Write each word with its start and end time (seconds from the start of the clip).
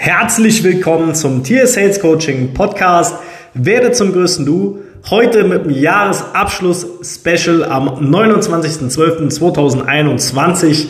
Herzlich 0.00 0.62
willkommen 0.62 1.16
zum 1.16 1.42
Tier 1.42 1.66
Sales 1.66 1.98
Coaching 1.98 2.54
Podcast. 2.54 3.16
Werde 3.52 3.90
zum 3.90 4.12
größten 4.12 4.46
Du. 4.46 4.78
Heute 5.10 5.42
mit 5.42 5.64
dem 5.64 5.72
Jahresabschluss-Special 5.72 7.64
am 7.64 7.88
29.12.2021 7.88 10.86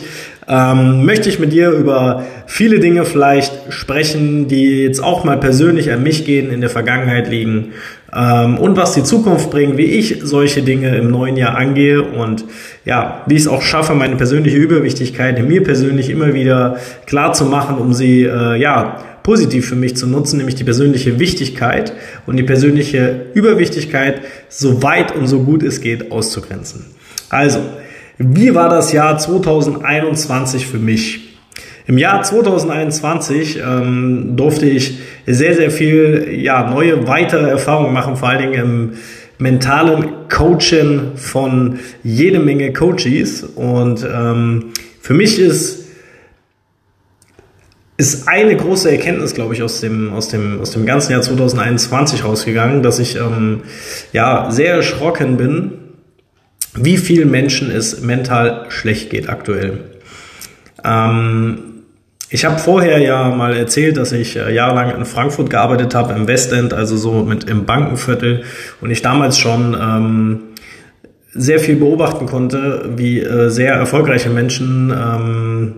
ähm, 0.49 1.05
möchte 1.05 1.29
ich 1.29 1.39
mit 1.39 1.53
dir 1.53 1.69
über 1.69 2.25
viele 2.47 2.79
Dinge 2.79 3.05
vielleicht 3.05 3.71
sprechen, 3.71 4.47
die 4.47 4.83
jetzt 4.83 5.01
auch 5.01 5.23
mal 5.23 5.37
persönlich 5.37 5.91
an 5.91 6.01
mich 6.01 6.25
gehen, 6.25 6.51
in 6.51 6.59
der 6.59 6.71
Vergangenheit 6.71 7.29
liegen 7.29 7.73
ähm, 8.15 8.57
und 8.57 8.75
was 8.75 8.93
die 8.93 9.03
Zukunft 9.03 9.51
bringt, 9.51 9.77
wie 9.77 9.85
ich 9.85 10.21
solche 10.23 10.63
Dinge 10.63 10.95
im 10.97 11.11
neuen 11.11 11.37
Jahr 11.37 11.55
angehe 11.55 12.01
und 12.01 12.45
ja, 12.83 13.23
wie 13.27 13.35
ich 13.35 13.41
es 13.41 13.47
auch 13.47 13.61
schaffe, 13.61 13.93
meine 13.93 14.15
persönliche 14.15 14.57
Überwichtigkeit 14.57 15.47
mir 15.47 15.63
persönlich 15.63 16.09
immer 16.09 16.33
wieder 16.33 16.77
klar 17.05 17.33
zu 17.33 17.45
machen, 17.45 17.77
um 17.77 17.93
sie 17.93 18.23
äh, 18.23 18.55
ja 18.59 18.97
positiv 19.21 19.67
für 19.67 19.75
mich 19.75 19.95
zu 19.95 20.07
nutzen, 20.07 20.37
nämlich 20.37 20.55
die 20.55 20.63
persönliche 20.63 21.19
Wichtigkeit 21.19 21.93
und 22.25 22.37
die 22.37 22.43
persönliche 22.43 23.27
Überwichtigkeit 23.35 24.21
so 24.47 24.81
weit 24.81 25.15
und 25.15 25.27
so 25.27 25.43
gut 25.43 25.61
es 25.61 25.81
geht 25.81 26.11
auszugrenzen. 26.11 26.85
Also, 27.29 27.59
wie 28.21 28.53
war 28.53 28.67
das 28.69 28.91
Jahr 28.91 29.17
2021 29.17 30.67
für 30.67 30.77
mich? 30.77 31.37
Im 31.87 31.97
Jahr 31.97 32.21
2021 32.21 33.61
ähm, 33.65 34.35
durfte 34.35 34.65
ich 34.65 34.99
sehr, 35.25 35.55
sehr 35.55 35.71
viel 35.71 36.37
ja, 36.39 36.69
neue, 36.69 37.07
weitere 37.07 37.49
Erfahrungen 37.49 37.93
machen, 37.93 38.17
vor 38.17 38.27
allen 38.27 38.51
Dingen 38.51 38.53
im 38.53 38.93
mentalen 39.37 40.27
Coaching 40.27 41.15
von 41.15 41.79
jede 42.03 42.39
Menge 42.39 42.73
Coaches. 42.73 43.43
Und 43.43 44.05
ähm, 44.05 44.65
für 44.99 45.13
mich 45.13 45.39
ist, 45.39 45.87
ist 47.95 48.27
eine 48.27 48.57
große 48.57 48.91
Erkenntnis, 48.91 49.33
glaube 49.33 49.53
ich, 49.53 49.63
aus 49.63 49.79
dem, 49.79 50.11
aus, 50.11 50.27
dem, 50.27 50.59
aus 50.59 50.71
dem 50.71 50.85
ganzen 50.85 51.13
Jahr 51.13 51.21
2021 51.21 52.25
rausgegangen, 52.25 52.83
dass 52.83 52.99
ich 52.99 53.15
ähm, 53.15 53.61
ja, 54.11 54.51
sehr 54.51 54.75
erschrocken 54.75 55.37
bin, 55.37 55.78
wie 56.75 56.97
vielen 56.97 57.31
Menschen 57.31 57.71
es 57.71 58.01
mental 58.01 58.65
schlecht 58.69 59.09
geht 59.09 59.29
aktuell. 59.29 59.79
Ähm, 60.83 61.69
ich 62.31 62.45
habe 62.45 62.59
vorher 62.59 62.99
ja 62.99 63.29
mal 63.29 63.55
erzählt, 63.55 63.97
dass 63.97 64.11
ich 64.11 64.35
äh, 64.35 64.53
jahrelang 64.53 64.95
in 64.95 65.05
Frankfurt 65.05 65.49
gearbeitet 65.49 65.95
habe, 65.95 66.13
im 66.13 66.27
Westend, 66.27 66.73
also 66.73 66.95
so 66.95 67.23
mit 67.23 67.49
im 67.49 67.65
Bankenviertel, 67.65 68.43
und 68.81 68.91
ich 68.91 69.01
damals 69.01 69.37
schon 69.37 69.75
ähm, 69.79 70.39
sehr 71.31 71.59
viel 71.59 71.75
beobachten 71.75 72.27
konnte, 72.27 72.91
wie 72.95 73.19
äh, 73.19 73.49
sehr 73.49 73.73
erfolgreiche 73.73 74.29
Menschen 74.29 74.91
ähm, 74.91 75.73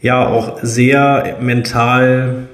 ja 0.00 0.24
auch 0.26 0.58
sehr 0.62 1.36
mental 1.40 2.48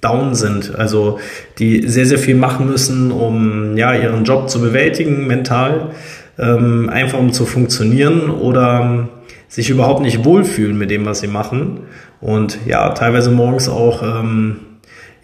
down 0.00 0.34
sind, 0.34 0.76
also 0.76 1.18
die 1.58 1.86
sehr, 1.88 2.06
sehr 2.06 2.18
viel 2.18 2.36
machen 2.36 2.66
müssen, 2.66 3.10
um 3.10 3.76
ja 3.76 3.94
ihren 3.94 4.24
Job 4.24 4.48
zu 4.48 4.60
bewältigen 4.60 5.26
mental, 5.26 5.90
ähm, 6.38 6.88
einfach 6.88 7.18
um 7.18 7.32
zu 7.32 7.44
funktionieren 7.44 8.30
oder 8.30 9.08
sich 9.48 9.70
überhaupt 9.70 10.02
nicht 10.02 10.24
wohlfühlen 10.24 10.76
mit 10.76 10.90
dem, 10.90 11.06
was 11.06 11.20
sie 11.20 11.26
machen 11.26 11.80
und 12.20 12.58
ja, 12.66 12.90
teilweise 12.90 13.30
morgens 13.30 13.68
auch 13.68 14.02
ähm, 14.02 14.56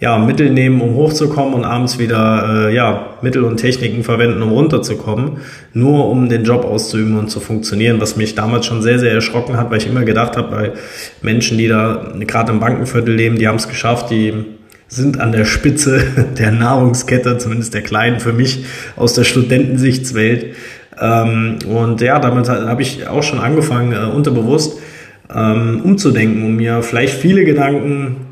ja, 0.00 0.18
Mittel 0.18 0.50
nehmen, 0.50 0.80
um 0.80 0.94
hochzukommen 0.96 1.54
und 1.54 1.64
abends 1.64 1.98
wieder 1.98 2.68
äh, 2.68 2.74
ja, 2.74 3.16
Mittel 3.22 3.44
und 3.44 3.58
Techniken 3.58 4.02
verwenden, 4.02 4.42
um 4.42 4.50
runterzukommen, 4.50 5.38
nur 5.72 6.08
um 6.08 6.28
den 6.28 6.44
Job 6.44 6.64
auszuüben 6.64 7.16
und 7.16 7.30
zu 7.30 7.40
funktionieren, 7.40 8.00
was 8.00 8.16
mich 8.16 8.34
damals 8.34 8.66
schon 8.66 8.82
sehr, 8.82 8.98
sehr 8.98 9.12
erschrocken 9.12 9.56
hat, 9.56 9.70
weil 9.70 9.78
ich 9.78 9.86
immer 9.86 10.04
gedacht 10.04 10.36
habe, 10.36 10.50
bei 10.50 10.72
Menschen, 11.22 11.58
die 11.58 11.68
da 11.68 12.12
gerade 12.20 12.52
im 12.52 12.60
Bankenviertel 12.60 13.14
leben, 13.14 13.38
die 13.38 13.46
haben 13.48 13.56
es 13.56 13.68
geschafft, 13.68 14.10
die 14.10 14.44
sind 14.88 15.20
an 15.20 15.32
der 15.32 15.44
Spitze 15.44 16.02
der 16.38 16.50
Nahrungskette, 16.50 17.38
zumindest 17.38 17.74
der 17.74 17.82
kleinen 17.82 18.20
für 18.20 18.32
mich 18.32 18.64
aus 18.96 19.14
der 19.14 19.24
Studentensichtswelt. 19.24 20.54
Ähm, 21.00 21.58
und 21.68 22.00
ja, 22.00 22.18
damit 22.18 22.48
habe 22.48 22.82
ich 22.82 23.06
auch 23.08 23.22
schon 23.22 23.38
angefangen, 23.38 23.92
äh, 23.92 23.96
unterbewusst 23.96 24.78
ähm, 25.34 25.80
umzudenken 25.82 26.44
und 26.44 26.56
mir 26.56 26.82
vielleicht 26.82 27.14
viele 27.14 27.44
Gedanken 27.44 28.26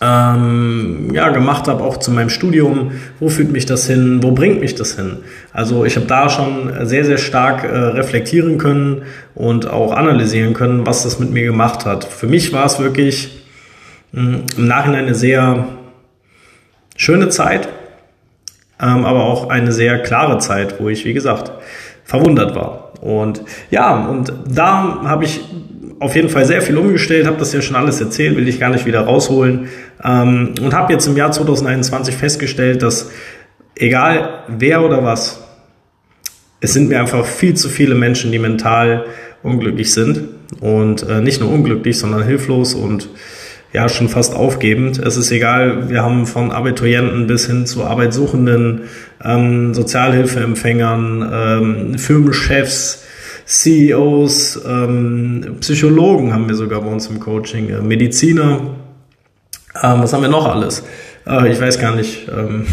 ähm, 0.00 1.10
ja, 1.12 1.30
gemacht 1.30 1.68
habe, 1.68 1.82
auch 1.82 1.98
zu 1.98 2.10
meinem 2.10 2.28
Studium. 2.28 2.92
Wo 3.20 3.28
führt 3.28 3.52
mich 3.52 3.66
das 3.66 3.86
hin? 3.86 4.22
Wo 4.22 4.32
bringt 4.32 4.60
mich 4.60 4.74
das 4.74 4.96
hin? 4.96 5.18
Also 5.52 5.84
ich 5.84 5.96
habe 5.96 6.06
da 6.06 6.28
schon 6.28 6.72
sehr, 6.86 7.04
sehr 7.04 7.18
stark 7.18 7.64
äh, 7.64 7.68
reflektieren 7.68 8.58
können 8.58 9.02
und 9.34 9.68
auch 9.68 9.92
analysieren 9.92 10.52
können, 10.52 10.86
was 10.86 11.04
das 11.04 11.18
mit 11.18 11.30
mir 11.30 11.44
gemacht 11.44 11.86
hat. 11.86 12.04
Für 12.04 12.26
mich 12.26 12.52
war 12.52 12.66
es 12.66 12.78
wirklich 12.78 13.44
mh, 14.12 14.22
hm, 14.22 14.42
im 14.58 14.66
Nachhinein 14.66 15.06
eine 15.06 15.14
sehr 15.14 15.68
schöne 16.96 17.28
Zeit, 17.28 17.68
ähm, 18.84 19.04
aber 19.04 19.24
auch 19.24 19.48
eine 19.48 19.72
sehr 19.72 19.98
klare 20.00 20.38
Zeit, 20.38 20.80
wo 20.80 20.88
ich, 20.88 21.04
wie 21.04 21.14
gesagt, 21.14 21.50
verwundert 22.04 22.54
war. 22.54 22.92
Und 23.00 23.42
ja, 23.70 24.06
und 24.06 24.32
da 24.46 25.00
habe 25.04 25.24
ich 25.24 25.40
auf 26.00 26.14
jeden 26.14 26.28
Fall 26.28 26.44
sehr 26.44 26.60
viel 26.60 26.76
umgestellt, 26.76 27.26
habe 27.26 27.38
das 27.38 27.52
ja 27.52 27.62
schon 27.62 27.76
alles 27.76 28.00
erzählt, 28.00 28.36
will 28.36 28.46
ich 28.46 28.60
gar 28.60 28.70
nicht 28.70 28.84
wieder 28.84 29.00
rausholen. 29.00 29.68
Ähm, 30.02 30.54
und 30.60 30.74
habe 30.74 30.92
jetzt 30.92 31.06
im 31.06 31.16
Jahr 31.16 31.32
2021 31.32 32.14
festgestellt, 32.14 32.82
dass 32.82 33.10
egal 33.74 34.44
wer 34.48 34.84
oder 34.84 35.02
was, 35.02 35.40
es 36.60 36.74
sind 36.74 36.88
mir 36.88 37.00
einfach 37.00 37.24
viel 37.24 37.54
zu 37.54 37.68
viele 37.68 37.94
Menschen, 37.94 38.32
die 38.32 38.38
mental 38.38 39.06
unglücklich 39.42 39.92
sind. 39.92 40.28
Und 40.60 41.08
äh, 41.08 41.20
nicht 41.20 41.40
nur 41.40 41.50
unglücklich, 41.50 41.98
sondern 41.98 42.22
hilflos 42.22 42.74
und 42.74 43.08
ja, 43.74 43.88
schon 43.88 44.08
fast 44.08 44.34
aufgebend. 44.34 44.98
Es 44.98 45.16
ist 45.16 45.32
egal, 45.32 45.90
wir 45.90 46.02
haben 46.02 46.26
von 46.26 46.52
Abiturienten 46.52 47.26
bis 47.26 47.46
hin 47.46 47.66
zu 47.66 47.84
Arbeitssuchenden, 47.84 48.82
ähm, 49.22 49.74
Sozialhilfeempfängern, 49.74 51.30
ähm, 51.32 51.98
Firmenchefs, 51.98 53.04
CEOs, 53.46 54.60
ähm, 54.64 55.56
Psychologen 55.58 56.32
haben 56.32 56.48
wir 56.48 56.54
sogar 56.54 56.82
bei 56.82 56.90
uns 56.90 57.08
im 57.08 57.18
Coaching, 57.18 57.68
äh, 57.68 57.80
Mediziner. 57.80 58.60
Ähm, 59.82 60.02
was 60.02 60.12
haben 60.12 60.22
wir 60.22 60.30
noch 60.30 60.46
alles? 60.46 60.84
Äh, 61.26 61.50
ich 61.50 61.60
weiß 61.60 61.80
gar 61.80 61.96
nicht. 61.96 62.28
Ähm, 62.28 62.66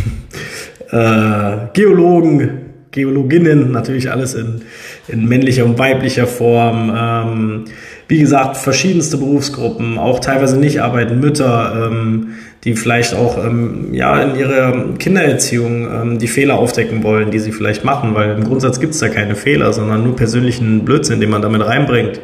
äh, 0.92 1.68
Geologen, 1.74 2.62
Geologinnen, 2.92 3.72
natürlich 3.72 4.12
alles 4.12 4.36
in, 4.36 4.62
in 5.08 5.28
männlicher 5.28 5.66
und 5.66 5.80
weiblicher 5.80 6.28
Form. 6.28 6.94
Ähm, 6.96 7.66
wie 8.12 8.20
gesagt, 8.20 8.58
verschiedenste 8.58 9.16
Berufsgruppen, 9.16 9.98
auch 9.98 10.20
teilweise 10.20 10.60
nicht 10.60 10.82
arbeiten 10.82 11.22
Mütter, 11.22 11.88
ähm, 11.90 12.34
die 12.66 12.76
vielleicht 12.76 13.16
auch 13.16 13.38
ähm, 13.38 13.94
ja, 13.94 14.22
in 14.22 14.36
ihrer 14.36 14.96
Kindererziehung 15.00 15.88
ähm, 15.90 16.20
die 16.20 16.28
Fehler 16.28 16.60
aufdecken 16.60 17.04
wollen, 17.04 17.32
die 17.32 17.40
sie 17.40 17.54
vielleicht 17.54 17.86
machen, 17.86 18.14
weil 18.14 18.32
im 18.32 18.44
Grundsatz 18.44 18.82
gibt 18.82 18.96
es 18.96 19.00
da 19.00 19.08
keine 19.08 19.36
Fehler, 19.36 19.72
sondern 19.72 20.04
nur 20.04 20.18
persönlichen 20.18 20.84
Blödsinn, 20.84 21.22
den 21.22 21.30
man 21.30 21.42
damit 21.42 21.66
reinbringt 21.66 22.20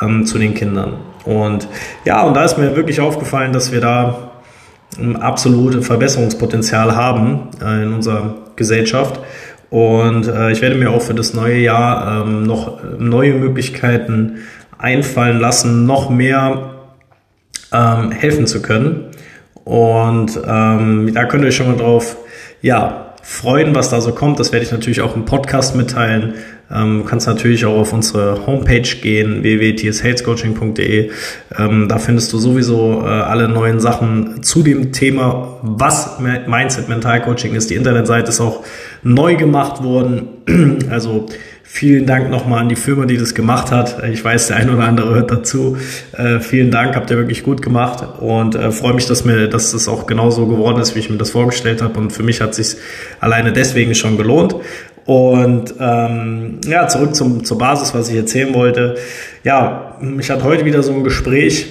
ähm, 0.00 0.26
zu 0.26 0.38
den 0.38 0.54
Kindern. 0.54 0.98
Und 1.24 1.66
ja, 2.04 2.22
und 2.22 2.34
da 2.34 2.44
ist 2.44 2.56
mir 2.56 2.76
wirklich 2.76 3.00
aufgefallen, 3.00 3.52
dass 3.52 3.72
wir 3.72 3.80
da 3.80 4.30
ein 4.96 5.16
absolutes 5.16 5.84
Verbesserungspotenzial 5.84 6.94
haben 6.94 7.48
äh, 7.60 7.82
in 7.82 7.92
unserer 7.92 8.36
Gesellschaft. 8.54 9.18
Und 9.70 10.28
äh, 10.28 10.52
ich 10.52 10.62
werde 10.62 10.76
mir 10.76 10.92
auch 10.92 11.02
für 11.02 11.14
das 11.14 11.34
neue 11.34 11.58
Jahr 11.58 12.22
ähm, 12.24 12.44
noch 12.44 12.78
neue 13.00 13.34
Möglichkeiten 13.34 14.36
einfallen 14.78 15.38
lassen, 15.38 15.86
noch 15.86 16.10
mehr 16.10 16.74
ähm, 17.72 18.10
helfen 18.12 18.46
zu 18.46 18.62
können. 18.62 19.10
Und 19.64 20.38
ähm, 20.46 21.10
da 21.12 21.24
könnt 21.24 21.44
ihr 21.44 21.48
euch 21.48 21.56
schon 21.56 21.66
mal 21.66 21.76
drauf 21.76 22.16
ja, 22.62 23.14
freuen, 23.22 23.74
was 23.74 23.90
da 23.90 24.00
so 24.00 24.12
kommt. 24.12 24.38
Das 24.38 24.52
werde 24.52 24.64
ich 24.64 24.72
natürlich 24.72 25.00
auch 25.00 25.16
im 25.16 25.24
Podcast 25.24 25.74
mitteilen. 25.74 26.34
Ähm, 26.70 26.98
du 26.98 27.04
kannst 27.04 27.26
natürlich 27.26 27.64
auch 27.64 27.76
auf 27.76 27.92
unsere 27.92 28.46
Homepage 28.46 28.82
gehen, 29.02 29.42
www.tshalescoaching.de. 29.42 31.10
Ähm, 31.58 31.88
da 31.88 31.98
findest 31.98 32.32
du 32.32 32.38
sowieso 32.38 33.02
äh, 33.04 33.08
alle 33.08 33.48
neuen 33.48 33.80
Sachen 33.80 34.42
zu 34.42 34.62
dem 34.62 34.92
Thema, 34.92 35.58
was 35.62 36.18
Mindset 36.20 36.88
Mental 36.88 37.20
Coaching 37.22 37.54
ist. 37.54 37.70
Die 37.70 37.74
Internetseite 37.74 38.30
ist 38.30 38.40
auch 38.40 38.62
neu 39.02 39.34
gemacht 39.34 39.82
worden. 39.82 40.28
also 40.90 41.26
Vielen 41.68 42.06
Dank 42.06 42.30
nochmal 42.30 42.60
an 42.60 42.68
die 42.68 42.76
Firma, 42.76 43.06
die 43.06 43.18
das 43.18 43.34
gemacht 43.34 43.70
hat. 43.72 44.02
Ich 44.04 44.24
weiß, 44.24 44.46
der 44.46 44.56
ein 44.56 44.70
oder 44.70 44.84
andere 44.84 45.14
hört 45.14 45.30
dazu. 45.30 45.76
Äh, 46.12 46.38
vielen 46.38 46.70
Dank, 46.70 46.94
habt 46.94 47.10
ihr 47.10 47.16
wirklich 47.16 47.42
gut 47.42 47.60
gemacht 47.60 48.20
und 48.20 48.54
äh, 48.54 48.70
freue 48.70 48.94
mich, 48.94 49.06
dass 49.06 49.24
mir, 49.24 49.48
dass 49.48 49.72
das 49.72 49.88
auch 49.88 50.06
genauso 50.06 50.46
geworden 50.46 50.80
ist, 50.80 50.94
wie 50.94 51.00
ich 51.00 51.10
mir 51.10 51.18
das 51.18 51.30
vorgestellt 51.30 51.82
habe. 51.82 51.98
Und 51.98 52.12
für 52.12 52.22
mich 52.22 52.40
hat 52.40 52.54
sich 52.54 52.76
alleine 53.20 53.52
deswegen 53.52 53.94
schon 53.94 54.16
gelohnt. 54.16 54.54
Und 55.06 55.74
ähm, 55.78 56.60
ja, 56.66 56.86
zurück 56.88 57.14
zum, 57.14 57.44
zur 57.44 57.58
Basis, 57.58 57.92
was 57.94 58.08
ich 58.08 58.16
erzählen 58.16 58.54
wollte. 58.54 58.96
Ja, 59.42 59.98
ich 60.18 60.30
hatte 60.30 60.44
heute 60.44 60.64
wieder 60.64 60.82
so 60.82 60.92
ein 60.92 61.04
Gespräch, 61.04 61.66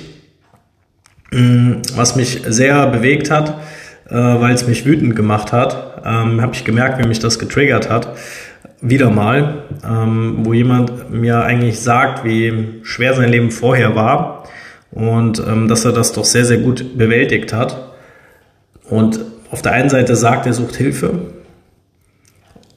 mm, 1.31 1.71
was 1.95 2.15
mich 2.15 2.41
sehr 2.47 2.85
bewegt 2.87 3.31
hat, 3.31 3.61
äh, 4.09 4.13
weil 4.13 4.53
es 4.53 4.67
mich 4.67 4.85
wütend 4.85 5.15
gemacht 5.15 5.51
hat. 5.51 6.03
Ähm, 6.05 6.41
habe 6.41 6.53
ich 6.53 6.63
gemerkt, 6.63 7.03
wie 7.03 7.07
mich 7.07 7.19
das 7.19 7.39
getriggert 7.39 7.89
hat 7.89 8.09
wieder 8.81 9.09
mal, 9.09 9.63
ähm, 9.87 10.39
wo 10.43 10.53
jemand 10.53 11.11
mir 11.11 11.43
eigentlich 11.43 11.79
sagt, 11.79 12.23
wie 12.25 12.81
schwer 12.83 13.13
sein 13.13 13.29
Leben 13.31 13.51
vorher 13.51 13.95
war 13.95 14.43
und 14.91 15.39
ähm, 15.39 15.67
dass 15.67 15.85
er 15.85 15.91
das 15.91 16.13
doch 16.13 16.25
sehr, 16.25 16.45
sehr 16.45 16.57
gut 16.57 16.97
bewältigt 16.97 17.53
hat. 17.53 17.93
und 18.89 19.19
auf 19.51 19.61
der 19.61 19.71
einen 19.71 19.89
Seite 19.89 20.15
sagt, 20.15 20.47
er 20.47 20.53
sucht 20.53 20.75
Hilfe, 20.75 21.11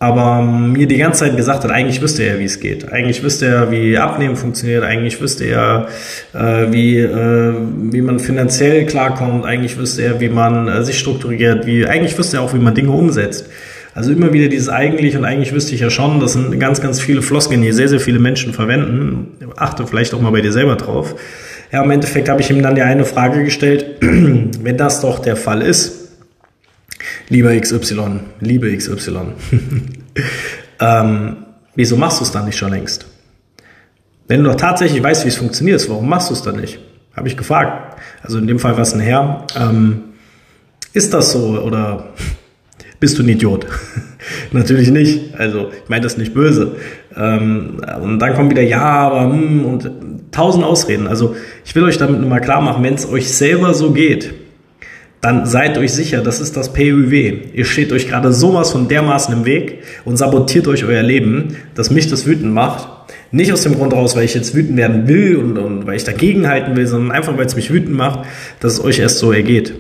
aber 0.01 0.43
mir 0.43 0.87
die 0.87 0.97
ganze 0.97 1.25
Zeit 1.25 1.37
gesagt 1.37 1.65
hat, 1.65 1.73
eigentlich 1.73 2.01
wüsste 2.01 2.23
er, 2.23 2.39
wie 2.39 2.45
es 2.45 2.61
geht. 2.61 2.93
Eigentlich 2.93 3.23
wüsste 3.25 3.47
er, 3.47 3.71
wie 3.73 3.99
Abnehmen 3.99 4.37
funktioniert. 4.37 4.85
Eigentlich 4.85 5.21
wüsste 5.21 5.45
er, 5.45 5.89
äh, 6.35 6.73
wie, 6.73 6.99
äh, 6.99 7.55
wie 7.91 8.01
man 8.01 8.21
finanziell 8.21 8.87
klarkommt. 8.87 9.45
Eigentlich 9.45 9.77
wüsste 9.77 10.03
er, 10.03 10.21
wie 10.21 10.29
man 10.29 10.69
äh, 10.69 10.85
sich 10.85 11.01
strukturiert. 11.01 11.67
Wie, 11.67 11.85
eigentlich 11.85 12.17
wüsste 12.17 12.37
er 12.37 12.43
auch, 12.45 12.55
wie 12.55 12.61
man 12.61 12.77
Dinge 12.77 12.93
umsetzt. 12.93 13.49
Also 13.95 14.13
immer 14.13 14.33
wieder 14.33 14.49
dieses 14.49 14.69
eigentlich 14.69 15.17
und 15.17 15.25
eigentlich 15.25 15.53
wüsste 15.53 15.75
ich 15.75 15.81
ja 15.81 15.91
schon, 15.91 16.21
das 16.21 16.35
sind 16.35 16.59
ganz, 16.61 16.81
ganz 16.81 17.01
viele 17.01 17.23
Floskeln, 17.23 17.63
die 17.63 17.73
sehr, 17.73 17.89
sehr 17.89 18.01
viele 18.01 18.19
Menschen 18.19 18.53
verwenden. 18.53 19.29
Achte 19.57 19.87
vielleicht 19.87 20.15
auch 20.15 20.21
mal 20.21 20.31
bei 20.31 20.41
dir 20.41 20.53
selber 20.53 20.77
drauf. 20.77 21.15
Ja, 21.73 21.83
im 21.83 21.91
Endeffekt 21.91 22.29
habe 22.29 22.41
ich 22.41 22.51
ihm 22.51 22.63
dann 22.63 22.77
ja 22.77 22.85
eine 22.85 23.05
Frage 23.05 23.45
gestellt, 23.45 23.97
wenn 24.01 24.77
das 24.77 25.01
doch 25.01 25.19
der 25.19 25.37
Fall 25.37 25.63
ist, 25.63 26.09
Lieber 27.29 27.59
XY, 27.59 28.21
liebe 28.41 28.75
XY, 28.75 29.19
ähm, 30.81 31.37
wieso 31.75 31.97
machst 31.97 32.21
du 32.21 32.25
es 32.25 32.33
dann 32.33 32.47
nicht 32.47 32.57
schon 32.57 32.71
längst? 32.71 33.07
Wenn 34.27 34.43
du 34.43 34.51
doch 34.51 34.57
tatsächlich 34.57 35.03
weißt, 35.03 35.25
wie 35.25 35.29
es 35.29 35.37
funktioniert, 35.37 35.89
warum 35.89 36.09
machst 36.09 36.31
du 36.31 36.35
es 36.35 36.43
dann 36.43 36.57
nicht? 36.57 36.79
Habe 37.15 37.29
ich 37.29 37.37
gefragt. 37.37 38.01
Also 38.23 38.39
in 38.39 38.47
dem 38.47 38.59
Fall 38.59 38.75
war 38.75 38.83
es 38.83 38.95
ein 38.95 39.01
Herr. 39.01 39.47
Ähm, 39.57 40.05
ist 40.93 41.13
das 41.13 41.33
so 41.33 41.61
oder 41.61 42.15
bist 43.01 43.19
du 43.19 43.23
ein 43.23 43.29
Idiot? 43.29 43.67
Natürlich 44.53 44.91
nicht. 44.91 45.35
Also 45.39 45.69
ich 45.85 45.89
meine 45.89 46.03
das 46.03 46.19
nicht 46.19 46.35
böse. 46.35 46.77
Ähm, 47.17 47.81
und 48.03 48.19
dann 48.19 48.35
kommt 48.35 48.51
wieder 48.51 48.63
ja, 48.63 48.83
aber 48.83 49.33
hm, 49.33 49.65
und 49.65 49.91
tausend 50.33 50.65
Ausreden. 50.65 51.07
Also 51.07 51.37
ich 51.65 51.75
will 51.75 51.85
euch 51.85 51.99
damit 51.99 52.21
nur 52.21 52.29
mal 52.29 52.41
klar 52.41 52.61
machen, 52.61 52.83
wenn 52.83 52.95
es 52.95 53.09
euch 53.09 53.31
selber 53.31 53.75
so 53.75 53.93
geht, 53.93 54.35
dann 55.21 55.47
seid 55.47 55.77
euch 55.79 55.93
sicher, 55.93 56.21
das 56.23 56.41
ist 56.41 56.57
das 56.57 56.73
PUW. 56.73 57.39
Ihr 57.53 57.65
steht 57.65 57.93
euch 57.93 58.09
gerade 58.09 58.33
sowas 58.33 58.71
von 58.71 58.87
dermaßen 58.87 59.35
im 59.35 59.45
Weg 59.45 59.79
und 60.05 60.17
sabotiert 60.17 60.69
euch 60.69 60.85
euer 60.85 61.03
Leben, 61.03 61.57
dass 61.75 61.91
mich 61.91 62.09
das 62.09 62.27
wütend 62.27 62.55
macht. 62.55 62.89
Nicht 63.33 63.53
aus 63.53 63.63
dem 63.63 63.75
Grund 63.75 63.93
raus, 63.93 64.17
weil 64.17 64.25
ich 64.25 64.35
jetzt 64.35 64.55
wütend 64.55 64.77
werden 64.77 65.09
will 65.09 65.37
und, 65.37 65.59
und 65.59 65.87
weil 65.87 65.97
ich 65.97 66.05
dagegenhalten 66.05 66.77
will, 66.77 66.87
sondern 66.87 67.11
einfach, 67.11 67.37
weil 67.37 67.47
es 67.47 67.57
mich 67.57 67.73
wütend 67.73 67.97
macht, 67.97 68.21
dass 68.61 68.75
es 68.75 68.85
euch 68.85 69.01
erst 69.01 69.19
so 69.19 69.33
ergeht. 69.33 69.75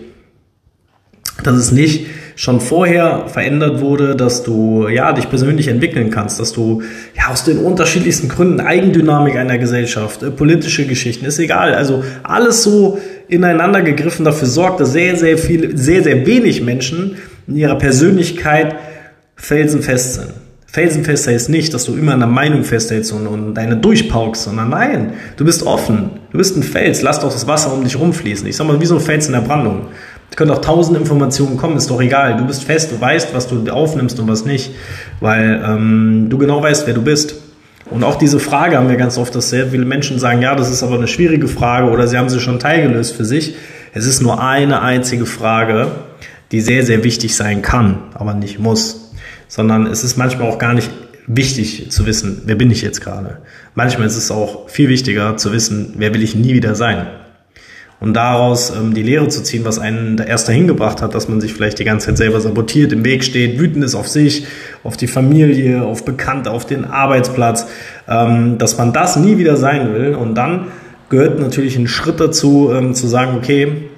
Dass 1.44 1.56
es 1.56 1.70
nicht 1.70 2.06
schon 2.38 2.60
vorher 2.60 3.24
verändert 3.26 3.80
wurde, 3.80 4.14
dass 4.14 4.44
du 4.44 4.86
ja 4.86 5.12
dich 5.12 5.28
persönlich 5.28 5.66
entwickeln 5.66 6.10
kannst, 6.10 6.38
dass 6.38 6.52
du 6.52 6.82
ja 7.16 7.32
aus 7.32 7.42
den 7.42 7.58
unterschiedlichsten 7.58 8.28
Gründen 8.28 8.60
Eigendynamik 8.60 9.34
einer 9.34 9.58
Gesellschaft, 9.58 10.22
äh, 10.22 10.30
politische 10.30 10.86
Geschichten, 10.86 11.24
ist 11.24 11.40
egal, 11.40 11.74
also 11.74 12.04
alles 12.22 12.62
so 12.62 13.00
ineinander 13.26 13.82
gegriffen 13.82 14.24
dafür 14.24 14.46
sorgt, 14.46 14.78
dass 14.78 14.92
sehr 14.92 15.16
sehr 15.16 15.36
viele, 15.36 15.76
sehr 15.76 16.04
sehr 16.04 16.26
wenig 16.26 16.62
Menschen 16.62 17.16
in 17.48 17.56
ihrer 17.56 17.76
Persönlichkeit 17.76 18.76
felsenfest 19.34 20.14
sind. 20.14 20.32
Felsenfest 20.70 21.26
heißt 21.26 21.48
nicht, 21.48 21.74
dass 21.74 21.86
du 21.86 21.96
immer 21.96 22.12
an 22.12 22.20
der 22.20 22.28
Meinung 22.28 22.62
festhältst 22.62 23.10
und, 23.12 23.26
und 23.26 23.54
deine 23.54 23.78
durchpaukst, 23.78 24.44
sondern 24.44 24.68
nein, 24.68 25.14
du 25.36 25.44
bist 25.44 25.64
offen. 25.64 26.10
Du 26.30 26.38
bist 26.38 26.56
ein 26.56 26.62
Fels, 26.62 27.02
lass 27.02 27.18
doch 27.18 27.32
das 27.32 27.48
Wasser 27.48 27.72
um 27.72 27.82
dich 27.82 27.98
rumfließen. 27.98 28.46
Ich 28.46 28.54
sag 28.54 28.66
mal, 28.66 28.80
wie 28.80 28.86
so 28.86 28.96
ein 28.96 29.00
Fels 29.00 29.26
in 29.26 29.32
der 29.32 29.40
Brandung. 29.40 29.88
Es 30.30 30.36
können 30.36 30.50
auch 30.50 30.60
tausend 30.60 30.96
Informationen 30.96 31.56
kommen, 31.56 31.76
ist 31.76 31.90
doch 31.90 32.00
egal. 32.00 32.36
Du 32.36 32.46
bist 32.46 32.64
fest, 32.64 32.92
du 32.92 33.00
weißt, 33.00 33.34
was 33.34 33.48
du 33.48 33.70
aufnimmst 33.70 34.20
und 34.20 34.28
was 34.28 34.44
nicht, 34.44 34.72
weil 35.20 35.62
ähm, 35.66 36.26
du 36.28 36.38
genau 36.38 36.62
weißt, 36.62 36.86
wer 36.86 36.94
du 36.94 37.02
bist. 37.02 37.34
Und 37.90 38.04
auch 38.04 38.16
diese 38.16 38.38
Frage 38.38 38.76
haben 38.76 38.88
wir 38.88 38.96
ganz 38.96 39.16
oft, 39.16 39.34
dass 39.34 39.48
sehr 39.48 39.68
viele 39.68 39.86
Menschen 39.86 40.18
sagen, 40.18 40.42
ja, 40.42 40.54
das 40.54 40.70
ist 40.70 40.82
aber 40.82 40.96
eine 40.96 41.08
schwierige 41.08 41.48
Frage 41.48 41.90
oder 41.90 42.06
sie 42.06 42.18
haben 42.18 42.28
sie 42.28 42.40
schon 42.40 42.58
teilgelöst 42.58 43.16
für 43.16 43.24
sich. 43.24 43.54
Es 43.94 44.04
ist 44.04 44.20
nur 44.20 44.42
eine 44.42 44.82
einzige 44.82 45.24
Frage, 45.24 45.90
die 46.52 46.60
sehr, 46.60 46.84
sehr 46.84 47.02
wichtig 47.02 47.34
sein 47.34 47.62
kann, 47.62 48.02
aber 48.12 48.34
nicht 48.34 48.58
muss. 48.58 49.12
Sondern 49.48 49.86
es 49.86 50.04
ist 50.04 50.18
manchmal 50.18 50.48
auch 50.50 50.58
gar 50.58 50.74
nicht 50.74 50.90
wichtig 51.26 51.90
zu 51.90 52.04
wissen, 52.04 52.42
wer 52.44 52.54
bin 52.54 52.70
ich 52.70 52.82
jetzt 52.82 53.00
gerade. 53.00 53.38
Manchmal 53.74 54.06
ist 54.06 54.16
es 54.16 54.30
auch 54.30 54.68
viel 54.68 54.90
wichtiger 54.90 55.38
zu 55.38 55.52
wissen, 55.52 55.94
wer 55.96 56.12
will 56.12 56.22
ich 56.22 56.34
nie 56.34 56.52
wieder 56.52 56.74
sein 56.74 57.06
und 58.00 58.14
daraus 58.14 58.70
ähm, 58.70 58.94
die 58.94 59.02
Lehre 59.02 59.28
zu 59.28 59.42
ziehen, 59.42 59.64
was 59.64 59.78
einen 59.78 60.18
erst 60.18 60.48
dahin 60.48 60.66
gebracht 60.68 61.02
hat, 61.02 61.14
dass 61.14 61.28
man 61.28 61.40
sich 61.40 61.52
vielleicht 61.52 61.78
die 61.78 61.84
ganze 61.84 62.06
Zeit 62.06 62.18
selber 62.18 62.40
sabotiert, 62.40 62.92
im 62.92 63.04
Weg 63.04 63.24
steht, 63.24 63.58
wütend 63.58 63.84
ist 63.84 63.94
auf 63.94 64.08
sich, 64.08 64.46
auf 64.84 64.96
die 64.96 65.08
Familie, 65.08 65.82
auf 65.82 66.04
Bekannte, 66.04 66.50
auf 66.50 66.64
den 66.64 66.84
Arbeitsplatz, 66.84 67.66
ähm, 68.08 68.58
dass 68.58 68.78
man 68.78 68.92
das 68.92 69.16
nie 69.16 69.38
wieder 69.38 69.56
sein 69.56 69.92
will. 69.94 70.14
Und 70.14 70.34
dann 70.36 70.68
gehört 71.08 71.40
natürlich 71.40 71.76
ein 71.76 71.88
Schritt 71.88 72.20
dazu, 72.20 72.70
ähm, 72.72 72.94
zu 72.94 73.08
sagen, 73.08 73.36
okay, 73.36 73.88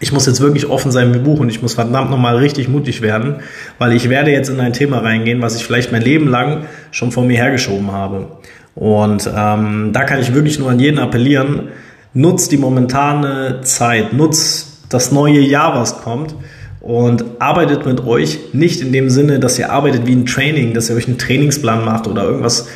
ich 0.00 0.12
muss 0.12 0.26
jetzt 0.26 0.40
wirklich 0.40 0.68
offen 0.68 0.90
sein 0.90 1.12
mit 1.12 1.24
Buch 1.24 1.38
und 1.38 1.48
ich 1.48 1.62
muss 1.62 1.74
verdammt 1.74 2.10
nochmal 2.10 2.36
richtig 2.36 2.68
mutig 2.68 3.00
werden, 3.00 3.36
weil 3.78 3.92
ich 3.92 4.10
werde 4.10 4.32
jetzt 4.32 4.50
in 4.50 4.60
ein 4.60 4.72
Thema 4.72 4.98
reingehen, 4.98 5.40
was 5.40 5.56
ich 5.56 5.64
vielleicht 5.64 5.92
mein 5.92 6.02
Leben 6.02 6.28
lang 6.28 6.64
schon 6.90 7.12
vor 7.12 7.24
mir 7.24 7.36
hergeschoben 7.36 7.92
habe. 7.92 8.26
Und 8.74 9.30
ähm, 9.34 9.90
da 9.92 10.02
kann 10.02 10.20
ich 10.20 10.34
wirklich 10.34 10.58
nur 10.58 10.68
an 10.68 10.80
jeden 10.80 10.98
appellieren, 10.98 11.68
nutzt 12.14 12.52
die 12.52 12.56
momentane 12.56 13.60
Zeit, 13.62 14.12
nutzt 14.12 14.78
das 14.88 15.12
neue 15.12 15.40
Jahr, 15.40 15.74
was 15.78 16.00
kommt 16.02 16.34
und 16.80 17.24
arbeitet 17.40 17.86
mit 17.86 18.06
euch 18.06 18.52
nicht 18.52 18.80
in 18.80 18.92
dem 18.92 19.10
Sinne, 19.10 19.40
dass 19.40 19.58
ihr 19.58 19.72
arbeitet 19.72 20.06
wie 20.06 20.14
ein 20.14 20.26
Training, 20.26 20.74
dass 20.74 20.90
ihr 20.90 20.96
euch 20.96 21.08
einen 21.08 21.18
Trainingsplan 21.18 21.84
macht 21.84 22.06
oder 22.06 22.22
irgendwas 22.22 22.68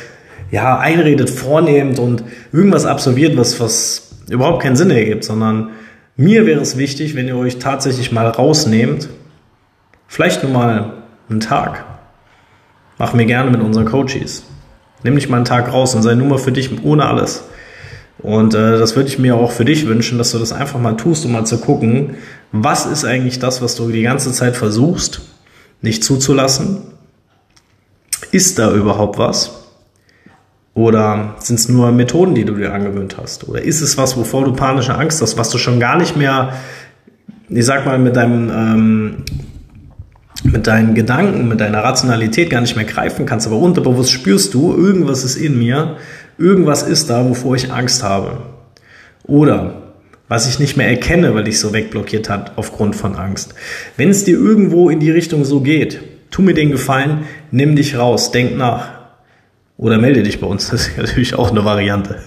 ja, 0.51 0.79
einredet, 0.79 1.29
vornehmt 1.29 1.99
und 1.99 2.23
irgendwas 2.51 2.85
absolviert, 2.85 3.37
was, 3.37 3.59
was 3.59 4.15
überhaupt 4.29 4.63
keinen 4.63 4.75
Sinn 4.75 4.89
ergibt, 4.89 5.23
sondern 5.23 5.69
mir 6.17 6.45
wäre 6.45 6.59
es 6.59 6.75
wichtig, 6.77 7.15
wenn 7.15 7.27
ihr 7.27 7.37
euch 7.37 7.59
tatsächlich 7.59 8.11
mal 8.11 8.27
rausnehmt, 8.27 9.09
vielleicht 10.07 10.43
nur 10.43 10.51
mal 10.51 10.93
einen 11.29 11.39
Tag. 11.39 11.85
Machen 12.97 13.19
wir 13.19 13.25
gerne 13.25 13.51
mit 13.51 13.61
unseren 13.61 13.85
Coaches. 13.85 14.43
Nimm 15.03 15.15
dich 15.15 15.29
mal 15.29 15.37
einen 15.37 15.45
Tag 15.45 15.71
raus 15.71 15.95
und 15.95 16.01
sei 16.01 16.15
nur 16.15 16.27
mal 16.27 16.37
für 16.39 16.51
dich 16.51 16.83
ohne 16.83 17.05
alles. 17.05 17.45
Und 18.21 18.53
äh, 18.53 18.77
das 18.77 18.95
würde 18.95 19.09
ich 19.09 19.17
mir 19.17 19.35
auch 19.35 19.51
für 19.51 19.65
dich 19.65 19.87
wünschen, 19.87 20.17
dass 20.17 20.31
du 20.31 20.39
das 20.39 20.51
einfach 20.51 20.79
mal 20.79 20.97
tust, 20.97 21.25
um 21.25 21.31
mal 21.31 21.45
zu 21.45 21.57
gucken, 21.57 22.15
was 22.51 22.85
ist 22.85 23.05
eigentlich 23.05 23.39
das, 23.39 23.61
was 23.61 23.75
du 23.75 23.89
die 23.89 24.01
ganze 24.01 24.33
Zeit 24.33 24.57
versuchst, 24.57 25.21
nicht 25.81 26.03
zuzulassen? 26.03 26.81
Ist 28.31 28.59
da 28.59 28.73
überhaupt 28.73 29.17
was? 29.17 29.59
Oder 30.73 31.35
sind 31.39 31.59
es 31.59 31.69
nur 31.69 31.91
Methoden, 31.91 32.35
die 32.35 32.45
du 32.45 32.55
dir 32.55 32.73
angewöhnt 32.73 33.17
hast? 33.17 33.47
Oder 33.47 33.61
ist 33.61 33.81
es 33.81 33.97
was, 33.97 34.17
wovor 34.17 34.45
du 34.45 34.53
panische 34.53 34.95
Angst 34.95 35.21
hast, 35.21 35.37
was 35.37 35.49
du 35.49 35.57
schon 35.57 35.79
gar 35.79 35.97
nicht 35.97 36.15
mehr, 36.15 36.53
ich 37.47 37.65
sag 37.65 37.85
mal, 37.85 37.99
mit 37.99 38.15
deinem, 38.15 38.49
ähm, 38.49 39.23
mit 40.43 40.67
deinen 40.67 40.95
Gedanken, 40.95 41.47
mit 41.47 41.59
deiner 41.59 41.83
Rationalität 41.83 42.49
gar 42.49 42.61
nicht 42.61 42.75
mehr 42.75 42.85
greifen 42.85 43.25
kannst, 43.25 43.47
aber 43.47 43.57
unterbewusst 43.57 44.11
spürst 44.11 44.53
du, 44.53 44.73
irgendwas 44.73 45.23
ist 45.23 45.35
in 45.35 45.57
mir, 45.57 45.97
Irgendwas 46.39 46.83
ist 46.83 47.09
da, 47.09 47.27
wovor 47.27 47.55
ich 47.55 47.71
Angst 47.71 48.01
habe. 48.01 48.37
Oder 49.23 49.89
was 50.29 50.47
ich 50.47 50.59
nicht 50.59 50.77
mehr 50.77 50.87
erkenne, 50.87 51.35
weil 51.35 51.47
ich 51.47 51.59
so 51.59 51.73
wegblockiert 51.73 52.29
hat 52.29 52.53
aufgrund 52.55 52.95
von 52.95 53.15
Angst. 53.15 53.55
Wenn 53.97 54.09
es 54.09 54.23
dir 54.23 54.37
irgendwo 54.37 54.89
in 54.89 54.99
die 54.99 55.11
Richtung 55.11 55.43
so 55.43 55.59
geht, 55.59 55.99
tu 56.31 56.41
mir 56.41 56.53
den 56.53 56.71
Gefallen, 56.71 57.25
nimm 57.51 57.75
dich 57.75 57.97
raus, 57.97 58.31
denk 58.31 58.55
nach. 58.55 58.99
Oder 59.75 59.97
melde 59.97 60.23
dich 60.23 60.39
bei 60.39 60.47
uns, 60.47 60.69
das 60.71 60.87
ist 60.87 60.97
natürlich 60.97 61.35
auch 61.35 61.51
eine 61.51 61.65
Variante. 61.65 62.19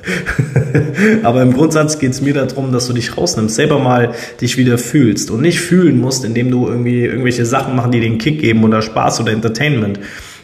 Aber 1.23 1.43
im 1.43 1.55
Grundsatz 1.55 1.99
geht 1.99 2.11
es 2.11 2.21
mir 2.21 2.35
darum, 2.35 2.73
dass 2.73 2.89
du 2.89 2.93
dich 2.93 3.17
rausnimmst, 3.17 3.55
selber 3.55 3.79
mal 3.79 4.15
dich 4.41 4.59
wieder 4.59 4.79
fühlst 4.79 5.31
und 5.31 5.41
nicht 5.41 5.61
fühlen 5.61 6.01
musst, 6.01 6.25
indem 6.25 6.51
du 6.51 6.67
irgendwie 6.67 7.05
irgendwelche 7.05 7.47
Sachen 7.47 7.77
machen, 7.77 7.93
die 7.93 8.01
den 8.01 8.19
Kick 8.19 8.41
geben 8.41 8.65
oder 8.65 8.83
Spaß 8.83 9.21
oder 9.21 9.33
Entertainment, 9.33 10.01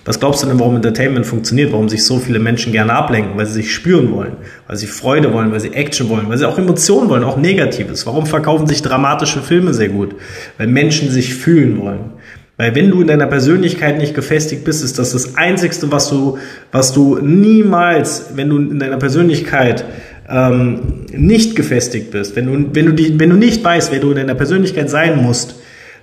was 0.09 0.19
glaubst 0.19 0.43
du 0.43 0.47
denn, 0.47 0.59
warum 0.59 0.75
Entertainment 0.75 1.27
funktioniert, 1.27 1.71
warum 1.71 1.91
sich 1.91 2.03
so 2.03 2.19
viele 2.19 2.39
Menschen 2.39 2.73
gerne 2.73 2.95
ablenken, 2.95 3.37
weil 3.37 3.45
sie 3.45 3.53
sich 3.53 3.75
spüren 3.75 4.11
wollen, 4.11 4.39
weil 4.67 4.79
sie 4.79 4.87
Freude 4.87 5.35
wollen, 5.35 5.53
weil 5.53 5.61
sie 5.61 5.75
Action 5.75 6.09
wollen, 6.09 6.31
weil 6.31 6.39
sie 6.39 6.49
auch 6.49 6.57
Emotionen 6.57 7.11
wollen, 7.11 7.25
auch 7.25 7.37
Negatives. 7.37 8.07
Warum 8.07 8.25
verkaufen 8.25 8.67
sich 8.67 8.81
dramatische 8.81 9.43
Filme 9.43 9.75
sehr 9.75 9.91
gut? 9.91 10.15
Weil 10.57 10.69
Menschen 10.69 11.11
sich 11.11 11.35
fühlen 11.35 11.79
wollen. 11.83 12.13
Weil 12.57 12.75
wenn 12.75 12.91
du 12.91 13.03
in 13.03 13.07
deiner 13.07 13.27
Persönlichkeit 13.27 13.99
nicht 13.99 14.15
gefestigt 14.15 14.65
bist, 14.65 14.83
ist 14.83 14.99
das 14.99 15.13
das 15.13 15.37
Einzigste, 15.37 15.93
was 15.93 16.09
du, 16.09 16.39
was 16.73 16.95
du 16.95 17.19
niemals, 17.19 18.31
wenn 18.35 18.49
du 18.49 18.57
in 18.57 18.79
deiner 18.79 18.97
Persönlichkeit 18.97 19.85
ähm, 20.27 21.05
nicht 21.13 21.55
gefestigt 21.55 22.13
bist, 22.13 22.35
wenn 22.35 22.47
du, 22.47 22.75
wenn, 22.75 22.87
du 22.87 22.93
die, 22.93 23.21
wenn 23.21 23.29
du 23.29 23.37
nicht 23.37 23.63
weißt, 23.63 23.93
wer 23.93 24.01
du 24.01 24.13
in 24.13 24.17
deiner 24.17 24.35
Persönlichkeit 24.35 24.89
sein 24.89 25.23
musst, 25.23 25.57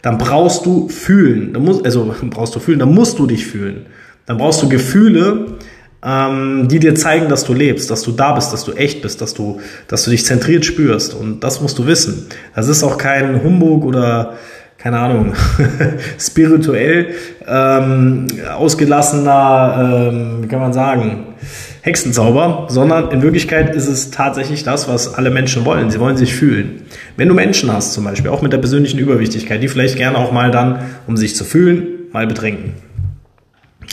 dann 0.05 0.19
brauchst 0.19 0.67
du 0.67 0.88
fühlen. 0.88 1.51
Dann 1.51 1.63
musst, 1.63 1.83
also 1.83 2.13
brauchst 2.29 2.53
du 2.55 2.59
fühlen, 2.59 2.77
dann 2.77 2.93
musst 2.93 3.17
du 3.17 3.25
dich 3.25 3.47
fühlen. 3.47 3.88
Dann 4.27 4.38
brauchst 4.38 4.62
du 4.62 4.69
Gefühle, 4.69 5.57
ähm, 6.03 6.67
die 6.67 6.77
dir 6.77 6.93
zeigen, 6.93 7.27
dass 7.27 7.43
du 7.43 7.53
lebst, 7.53 7.89
dass 7.89 8.03
du 8.03 8.12
da 8.12 8.33
bist, 8.33 8.53
dass 8.53 8.63
du 8.63 8.74
echt 8.74 9.01
bist, 9.01 9.19
dass 9.21 9.33
du, 9.33 9.59
dass 9.88 10.05
du 10.05 10.12
dich 10.12 10.24
zentriert 10.24 10.63
spürst. 10.63 11.15
Und 11.15 11.43
das 11.43 11.59
musst 11.59 11.79
du 11.79 11.88
wissen. 11.88 12.27
Das 12.55 12.67
ist 12.67 12.83
auch 12.83 13.00
kein 13.00 13.41
Humbug 13.43 13.83
oder 13.83 14.35
keine 14.77 15.00
Ahnung, 15.00 15.33
spirituell 16.19 17.15
ähm, 17.47 18.27
ausgelassener, 18.55 20.12
ähm, 20.12 20.43
wie 20.43 20.47
kann 20.47 20.59
man 20.59 20.74
sagen, 20.74 21.33
Hexenzauber, 21.85 22.65
sondern 22.67 23.11
in 23.11 23.21
Wirklichkeit 23.21 23.75
ist 23.75 23.87
es 23.87 24.09
tatsächlich 24.09 24.63
das, 24.63 24.87
was 24.87 25.13
alle 25.13 25.29
Menschen 25.29 25.65
wollen. 25.65 25.91
Sie 25.91 25.99
wollen 25.99 26.17
sich 26.17 26.33
fühlen. 26.33 26.81
Wenn 27.15 27.27
du 27.27 27.35
Menschen 27.35 27.71
hast, 27.71 27.93
zum 27.93 28.05
Beispiel, 28.05 28.31
auch 28.31 28.41
mit 28.41 28.51
der 28.51 28.57
persönlichen 28.57 28.97
Überwichtigkeit, 28.97 29.61
die 29.61 29.67
vielleicht 29.67 29.95
gerne 29.95 30.17
auch 30.17 30.31
mal 30.31 30.49
dann, 30.49 30.79
um 31.05 31.15
sich 31.15 31.35
zu 31.35 31.43
fühlen, 31.43 31.85
mal 32.11 32.25
betrinken. 32.25 32.73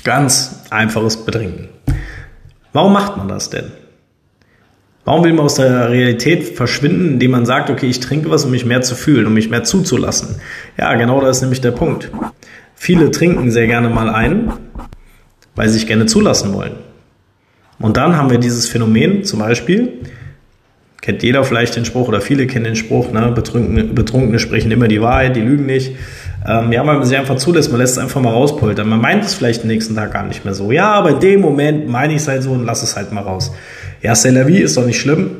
Ganz 0.04 0.62
einfaches 0.70 1.18
Betrinken. 1.18 1.68
Warum 2.72 2.94
macht 2.94 3.18
man 3.18 3.28
das 3.28 3.50
denn? 3.50 3.72
Warum 5.04 5.22
will 5.24 5.34
man 5.34 5.44
aus 5.44 5.56
der 5.56 5.90
Realität 5.90 6.56
verschwinden, 6.56 7.12
indem 7.12 7.32
man 7.32 7.44
sagt, 7.44 7.68
okay, 7.68 7.90
ich 7.90 8.00
trinke 8.00 8.30
was, 8.30 8.46
um 8.46 8.52
mich 8.52 8.64
mehr 8.64 8.80
zu 8.80 8.94
fühlen, 8.94 9.26
um 9.26 9.34
mich 9.34 9.50
mehr 9.50 9.64
zuzulassen? 9.64 10.36
Ja, 10.78 10.94
genau 10.94 11.20
das 11.20 11.36
ist 11.36 11.42
nämlich 11.42 11.60
der 11.60 11.72
Punkt. 11.72 12.10
Viele 12.74 13.10
trinken 13.10 13.50
sehr 13.50 13.66
gerne 13.66 13.90
mal 13.90 14.08
ein, 14.08 14.50
weil 15.56 15.68
sie 15.68 15.74
sich 15.74 15.86
gerne 15.86 16.06
zulassen 16.06 16.54
wollen. 16.54 16.91
Und 17.78 17.96
dann 17.96 18.16
haben 18.16 18.30
wir 18.30 18.38
dieses 18.38 18.68
Phänomen, 18.68 19.24
zum 19.24 19.40
Beispiel, 19.40 19.92
kennt 21.02 21.22
jeder 21.22 21.44
vielleicht 21.44 21.76
den 21.76 21.84
Spruch 21.84 22.08
oder 22.08 22.20
viele 22.20 22.46
kennen 22.46 22.64
den 22.64 22.76
Spruch, 22.76 23.12
ne? 23.12 23.32
Betrunkene, 23.34 23.84
Betrunkene 23.84 24.38
sprechen 24.38 24.70
immer 24.70 24.88
die 24.88 25.02
Wahrheit, 25.02 25.36
die 25.36 25.40
lügen 25.40 25.66
nicht. 25.66 25.92
Ähm, 26.46 26.72
ja, 26.72 26.82
man 26.82 27.04
sie 27.04 27.16
einfach 27.16 27.36
zulässt, 27.36 27.70
man 27.70 27.80
lässt 27.80 27.94
es 27.94 27.98
einfach 27.98 28.20
mal 28.20 28.30
rauspoltern. 28.30 28.88
Man 28.88 29.00
meint 29.00 29.24
es 29.24 29.34
vielleicht 29.34 29.62
den 29.62 29.68
nächsten 29.68 29.94
Tag 29.94 30.12
gar 30.12 30.24
nicht 30.24 30.44
mehr 30.44 30.54
so. 30.54 30.72
Ja, 30.72 30.92
aber 30.92 31.10
in 31.10 31.20
dem 31.20 31.40
Moment 31.40 31.88
meine 31.88 32.14
ich 32.14 32.22
es 32.22 32.28
halt 32.28 32.42
so 32.42 32.52
und 32.52 32.64
lass 32.64 32.82
es 32.82 32.96
halt 32.96 33.12
mal 33.12 33.22
raus. 33.22 33.52
Ja, 34.00 34.14
c'est 34.14 34.32
la 34.32 34.46
vie, 34.46 34.58
ist 34.58 34.76
doch 34.76 34.86
nicht 34.86 35.00
schlimm. 35.00 35.32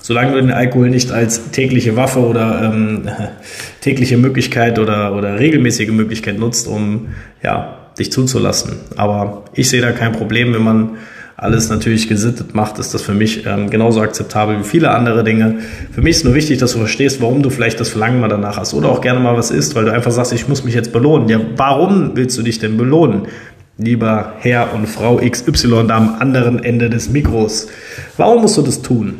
Solange 0.00 0.32
du 0.32 0.40
den 0.40 0.52
Alkohol 0.52 0.88
nicht 0.88 1.10
als 1.10 1.50
tägliche 1.50 1.96
Waffe 1.96 2.20
oder 2.20 2.70
ähm, 2.72 3.08
tägliche 3.80 4.16
Möglichkeit 4.16 4.78
oder, 4.78 5.14
oder 5.14 5.38
regelmäßige 5.38 5.90
Möglichkeit 5.90 6.38
nutzt, 6.38 6.68
um 6.68 7.08
ja, 7.42 7.76
dich 7.98 8.12
zuzulassen. 8.12 8.76
Aber 8.96 9.44
ich 9.54 9.68
sehe 9.68 9.80
da 9.80 9.92
kein 9.92 10.12
Problem, 10.12 10.54
wenn 10.54 10.62
man 10.62 10.90
alles 11.36 11.68
natürlich 11.68 12.08
gesittet 12.08 12.54
macht, 12.54 12.78
ist 12.78 12.94
das 12.94 13.02
für 13.02 13.12
mich 13.12 13.44
ähm, 13.44 13.68
genauso 13.68 14.00
akzeptabel 14.00 14.60
wie 14.60 14.64
viele 14.64 14.90
andere 14.90 15.22
Dinge. 15.22 15.56
Für 15.92 16.00
mich 16.00 16.16
ist 16.16 16.24
nur 16.24 16.34
wichtig, 16.34 16.58
dass 16.58 16.72
du 16.72 16.78
verstehst, 16.78 17.20
warum 17.20 17.42
du 17.42 17.50
vielleicht 17.50 17.78
das 17.78 17.90
Verlangen 17.90 18.20
mal 18.20 18.28
danach 18.28 18.56
hast 18.56 18.72
oder 18.72 18.88
auch 18.88 19.02
gerne 19.02 19.20
mal 19.20 19.36
was 19.36 19.50
isst, 19.50 19.74
weil 19.74 19.84
du 19.84 19.92
einfach 19.92 20.12
sagst, 20.12 20.32
ich 20.32 20.48
muss 20.48 20.64
mich 20.64 20.74
jetzt 20.74 20.92
belohnen. 20.92 21.28
Ja, 21.28 21.38
warum 21.56 22.12
willst 22.14 22.38
du 22.38 22.42
dich 22.42 22.58
denn 22.58 22.78
belohnen? 22.78 23.28
Lieber 23.76 24.32
Herr 24.38 24.72
und 24.72 24.86
Frau 24.86 25.16
XY 25.16 25.86
da 25.88 25.98
am 25.98 26.16
anderen 26.18 26.64
Ende 26.64 26.88
des 26.88 27.10
Mikros. 27.10 27.68
Warum 28.16 28.40
musst 28.40 28.56
du 28.56 28.62
das 28.62 28.80
tun? 28.80 29.18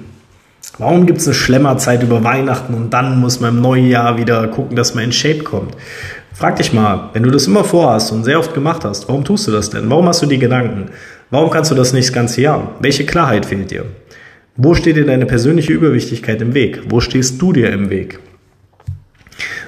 Warum 0.79 1.05
gibt 1.05 1.21
es 1.21 1.27
eine 1.27 1.35
Schlemmerzeit 1.35 2.03
über 2.03 2.25
Weihnachten 2.25 2.73
und 2.73 2.91
dann 2.95 3.21
muss 3.21 3.41
man 3.41 3.57
im 3.57 3.63
neuen 3.63 3.89
Jahr 3.89 4.17
wieder 4.17 4.47
gucken, 4.49 4.75
dass 4.77 4.95
man 4.95 5.05
in 5.05 5.13
Shape 5.13 5.43
kommt? 5.43 5.77
Frag 6.33 6.57
dich 6.57 6.73
mal, 6.73 7.11
wenn 7.13 7.23
du 7.23 7.31
das 7.31 7.47
immer 7.47 7.65
vorhast 7.65 8.13
und 8.13 8.25
sehr 8.25 8.39
oft 8.39 8.53
gemacht 8.53 8.85
hast, 8.85 9.09
warum 9.09 9.25
tust 9.25 9.47
du 9.47 9.53
das 9.53 9.71
denn? 9.71 9.89
Warum 9.89 10.07
hast 10.07 10.21
du 10.23 10.27
die 10.27 10.39
Gedanken? 10.39 10.91
Warum 11.31 11.51
kannst 11.51 11.71
du 11.71 11.75
das 11.75 11.93
nicht 11.93 12.09
das 12.09 12.15
ganze 12.15 12.41
Jahr? 12.41 12.77
Welche 12.81 13.05
Klarheit 13.05 13.47
fehlt 13.47 13.71
dir? 13.71 13.87
Wo 14.57 14.75
steht 14.75 14.97
dir 14.97 15.05
deine 15.05 15.27
persönliche 15.27 15.73
Überwichtigkeit 15.73 16.41
im 16.41 16.55
Weg? 16.55 16.83
Wo 16.89 17.01
stehst 17.01 17.43
du 17.43 17.53
dir 17.53 17.71
im 17.73 17.91
Weg? 17.91 18.21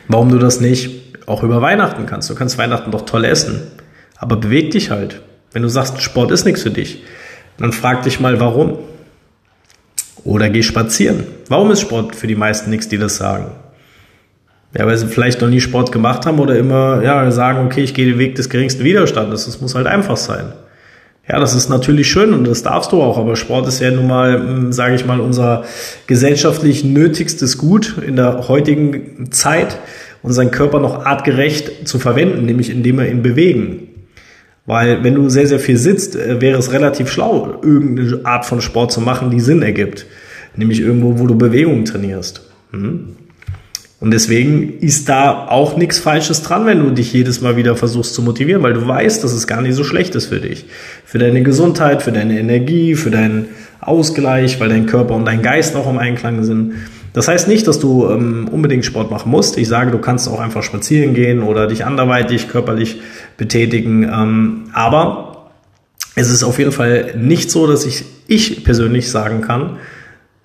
Warum 0.06 0.30
du 0.30 0.38
das 0.38 0.60
nicht 0.60 1.18
auch 1.26 1.42
über 1.42 1.60
Weihnachten 1.60 2.06
kannst? 2.06 2.30
Du 2.30 2.34
kannst 2.34 2.56
Weihnachten 2.58 2.90
doch 2.90 3.04
toll 3.04 3.24
essen. 3.24 3.62
Aber 4.16 4.36
beweg 4.36 4.70
dich 4.70 4.90
halt. 4.90 5.20
Wenn 5.52 5.62
du 5.62 5.68
sagst, 5.68 6.00
Sport 6.00 6.30
ist 6.30 6.44
nichts 6.44 6.62
für 6.62 6.70
dich, 6.70 7.02
dann 7.58 7.72
frag 7.72 8.02
dich 8.02 8.20
mal, 8.20 8.40
warum. 8.40 8.78
Oder 10.24 10.50
geh 10.50 10.62
spazieren. 10.62 11.24
Warum 11.48 11.70
ist 11.70 11.80
Sport 11.80 12.14
für 12.14 12.26
die 12.26 12.34
meisten 12.34 12.70
nichts, 12.70 12.88
die 12.88 12.98
das 12.98 13.16
sagen? 13.16 13.46
Ja, 14.76 14.86
weil 14.86 14.96
sie 14.96 15.06
vielleicht 15.06 15.40
noch 15.40 15.48
nie 15.48 15.60
Sport 15.60 15.92
gemacht 15.92 16.26
haben 16.26 16.38
oder 16.38 16.56
immer 16.56 17.02
ja, 17.02 17.30
sagen, 17.30 17.64
okay, 17.66 17.82
ich 17.82 17.94
gehe 17.94 18.06
den 18.06 18.18
Weg 18.18 18.34
des 18.34 18.48
geringsten 18.48 18.84
Widerstandes. 18.84 19.46
Das 19.46 19.60
muss 19.60 19.74
halt 19.74 19.86
einfach 19.86 20.16
sein. 20.16 20.52
Ja, 21.28 21.38
das 21.38 21.54
ist 21.54 21.68
natürlich 21.68 22.10
schön 22.10 22.32
und 22.32 22.46
das 22.46 22.62
darfst 22.62 22.92
du 22.92 23.02
auch, 23.02 23.18
aber 23.18 23.36
Sport 23.36 23.68
ist 23.68 23.80
ja 23.80 23.90
nun 23.90 24.06
mal, 24.06 24.38
hm, 24.38 24.72
sage 24.72 24.94
ich 24.94 25.04
mal, 25.04 25.20
unser 25.20 25.64
gesellschaftlich 26.06 26.84
nötigstes 26.84 27.58
Gut 27.58 27.96
in 28.06 28.16
der 28.16 28.48
heutigen 28.48 29.30
Zeit, 29.30 29.78
unseren 30.22 30.50
Körper 30.50 30.80
noch 30.80 31.04
artgerecht 31.04 31.86
zu 31.86 31.98
verwenden, 31.98 32.46
nämlich 32.46 32.70
indem 32.70 32.98
wir 32.98 33.10
ihn 33.10 33.22
bewegen. 33.22 33.88
Weil 34.64 35.04
wenn 35.04 35.14
du 35.14 35.28
sehr, 35.28 35.46
sehr 35.46 35.58
viel 35.58 35.76
sitzt, 35.76 36.16
äh, 36.16 36.40
wäre 36.40 36.58
es 36.58 36.72
relativ 36.72 37.10
schlau, 37.10 37.58
irgendeine 37.62 38.24
Art 38.24 38.46
von 38.46 38.60
Sport 38.60 38.92
zu 38.92 39.00
machen, 39.00 39.30
die 39.30 39.40
Sinn 39.40 39.62
ergibt. 39.62 40.06
Nämlich 40.56 40.80
irgendwo, 40.80 41.18
wo 41.18 41.26
du 41.26 41.36
Bewegung 41.36 41.84
trainierst. 41.84 42.42
Hm? 42.72 43.16
Und 44.00 44.12
deswegen 44.12 44.78
ist 44.78 45.08
da 45.08 45.48
auch 45.48 45.76
nichts 45.76 45.98
Falsches 45.98 46.42
dran, 46.42 46.66
wenn 46.66 46.78
du 46.78 46.90
dich 46.90 47.12
jedes 47.12 47.40
Mal 47.40 47.56
wieder 47.56 47.74
versuchst 47.74 48.14
zu 48.14 48.22
motivieren, 48.22 48.62
weil 48.62 48.74
du 48.74 48.86
weißt, 48.86 49.24
dass 49.24 49.32
es 49.32 49.48
gar 49.48 49.60
nicht 49.60 49.74
so 49.74 49.82
schlecht 49.82 50.14
ist 50.14 50.26
für 50.26 50.38
dich. 50.38 50.66
Für 51.04 51.18
deine 51.18 51.42
Gesundheit, 51.42 52.02
für 52.02 52.12
deine 52.12 52.38
Energie, 52.38 52.94
für 52.94 53.10
deinen 53.10 53.46
Ausgleich, 53.80 54.60
weil 54.60 54.68
dein 54.68 54.86
Körper 54.86 55.14
und 55.14 55.24
dein 55.24 55.42
Geist 55.42 55.74
auch 55.74 55.90
im 55.90 55.98
Einklang 55.98 56.44
sind. 56.44 56.74
Das 57.12 57.26
heißt 57.26 57.48
nicht, 57.48 57.66
dass 57.66 57.80
du 57.80 58.08
ähm, 58.08 58.48
unbedingt 58.52 58.84
Sport 58.84 59.10
machen 59.10 59.32
musst. 59.32 59.58
Ich 59.58 59.66
sage, 59.66 59.90
du 59.90 59.98
kannst 59.98 60.28
auch 60.28 60.38
einfach 60.38 60.62
spazieren 60.62 61.14
gehen 61.14 61.42
oder 61.42 61.66
dich 61.66 61.84
anderweitig 61.84 62.48
körperlich 62.48 63.00
betätigen. 63.36 64.04
Ähm, 64.04 64.64
aber 64.74 65.50
es 66.14 66.30
ist 66.30 66.44
auf 66.44 66.58
jeden 66.58 66.70
Fall 66.72 67.14
nicht 67.16 67.50
so, 67.50 67.66
dass 67.66 67.84
ich, 67.84 68.04
ich 68.28 68.62
persönlich 68.62 69.10
sagen 69.10 69.40
kann, 69.40 69.78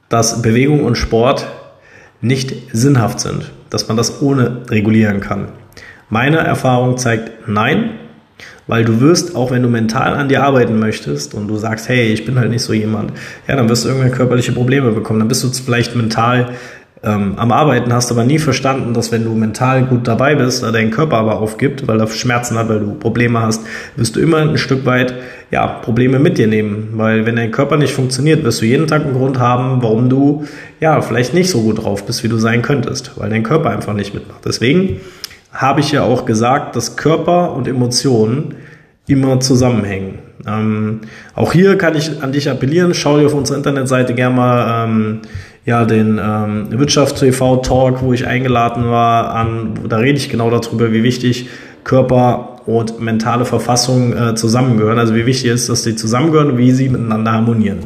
dass 0.09 0.41
Bewegung 0.41 0.83
und 0.83 0.95
Sport 0.95 1.45
nicht 2.23 2.53
sinnhaft 2.71 3.19
sind, 3.19 3.51
dass 3.69 3.87
man 3.87 3.97
das 3.97 4.21
ohne 4.21 4.61
regulieren 4.69 5.19
kann. 5.19 5.49
Meine 6.09 6.37
Erfahrung 6.37 6.97
zeigt 6.97 7.47
nein, 7.47 7.91
weil 8.65 8.85
du 8.85 9.01
wirst, 9.01 9.35
auch 9.35 9.51
wenn 9.51 9.61
du 9.61 9.67
mental 9.67 10.15
an 10.15 10.29
dir 10.29 10.41
arbeiten 10.43 10.79
möchtest 10.79 11.33
und 11.33 11.47
du 11.49 11.57
sagst, 11.57 11.89
hey, 11.89 12.13
ich 12.13 12.25
bin 12.25 12.39
halt 12.39 12.49
nicht 12.49 12.63
so 12.63 12.71
jemand, 12.71 13.11
ja, 13.47 13.55
dann 13.57 13.67
wirst 13.67 13.83
du 13.83 13.89
irgendwann 13.89 14.11
körperliche 14.11 14.53
Probleme 14.53 14.91
bekommen. 14.91 15.19
Dann 15.19 15.27
bist 15.27 15.43
du 15.43 15.49
vielleicht 15.49 15.95
mental 15.95 16.51
ähm, 17.03 17.33
am 17.35 17.51
Arbeiten, 17.51 17.91
hast 17.91 18.11
aber 18.11 18.23
nie 18.23 18.39
verstanden, 18.39 18.93
dass 18.93 19.11
wenn 19.11 19.25
du 19.25 19.35
mental 19.35 19.83
gut 19.83 20.07
dabei 20.07 20.35
bist, 20.35 20.63
dein 20.63 20.89
Körper 20.89 21.17
aber 21.17 21.39
aufgibt, 21.39 21.85
weil 21.87 21.99
er 21.99 22.07
Schmerzen 22.07 22.57
hat, 22.57 22.69
weil 22.69 22.79
du 22.79 22.93
Probleme 22.93 23.41
hast, 23.41 23.65
wirst 23.97 24.15
du 24.15 24.21
immer 24.21 24.37
ein 24.37 24.57
Stück 24.57 24.85
weit 24.85 25.13
ja, 25.51 25.67
Probleme 25.67 26.17
mit 26.19 26.37
dir 26.37 26.47
nehmen. 26.47 26.93
Weil 26.93 27.25
wenn 27.25 27.35
dein 27.35 27.51
Körper 27.51 27.75
nicht 27.75 27.93
funktioniert, 27.93 28.43
wirst 28.43 28.61
du 28.61 28.65
jeden 28.65 28.87
Tag 28.87 29.03
einen 29.03 29.15
Grund 29.15 29.37
haben, 29.37 29.83
warum 29.83 30.09
du 30.09 30.45
ja 30.79 31.01
vielleicht 31.01 31.33
nicht 31.33 31.49
so 31.49 31.61
gut 31.61 31.83
drauf 31.83 32.05
bist, 32.05 32.23
wie 32.23 32.29
du 32.29 32.37
sein 32.37 32.61
könntest, 32.61 33.11
weil 33.17 33.29
dein 33.29 33.43
Körper 33.43 33.69
einfach 33.69 33.93
nicht 33.93 34.13
mitmacht. 34.13 34.45
Deswegen 34.45 35.01
habe 35.51 35.81
ich 35.81 35.91
ja 35.91 36.03
auch 36.03 36.25
gesagt, 36.25 36.75
dass 36.75 36.95
Körper 36.95 37.53
und 37.53 37.67
Emotionen 37.67 38.55
immer 39.07 39.41
zusammenhängen. 39.41 40.19
Ähm, 40.47 41.01
auch 41.35 41.53
hier 41.53 41.77
kann 41.77 41.95
ich 41.95 42.21
an 42.21 42.31
dich 42.31 42.49
appellieren, 42.49 42.93
schau 42.93 43.19
dir 43.19 43.27
auf 43.27 43.33
unserer 43.33 43.57
Internetseite 43.57 44.13
gerne 44.13 44.35
mal 44.35 44.85
ähm, 44.85 45.21
ja, 45.65 45.85
den 45.85 46.19
ähm, 46.21 46.67
Wirtschaft 46.71 47.19
TV 47.19 47.57
Talk, 47.57 48.01
wo 48.01 48.13
ich 48.13 48.27
eingeladen 48.27 48.85
war, 48.85 49.33
an. 49.33 49.73
Da 49.87 49.97
rede 49.97 50.17
ich 50.17 50.29
genau 50.29 50.49
darüber, 50.49 50.91
wie 50.91 51.03
wichtig 51.03 51.47
Körper 51.83 52.57
und 52.65 52.99
mentale 52.99 53.45
Verfassung 53.45 54.13
äh, 54.13 54.35
zusammengehören. 54.35 54.99
Also 54.99 55.15
wie 55.15 55.25
wichtig 55.25 55.51
ist, 55.51 55.69
dass 55.69 55.83
sie 55.83 55.95
zusammengehören 55.95 56.51
und 56.51 56.57
wie 56.57 56.71
sie 56.71 56.89
miteinander 56.89 57.31
harmonieren. 57.31 57.79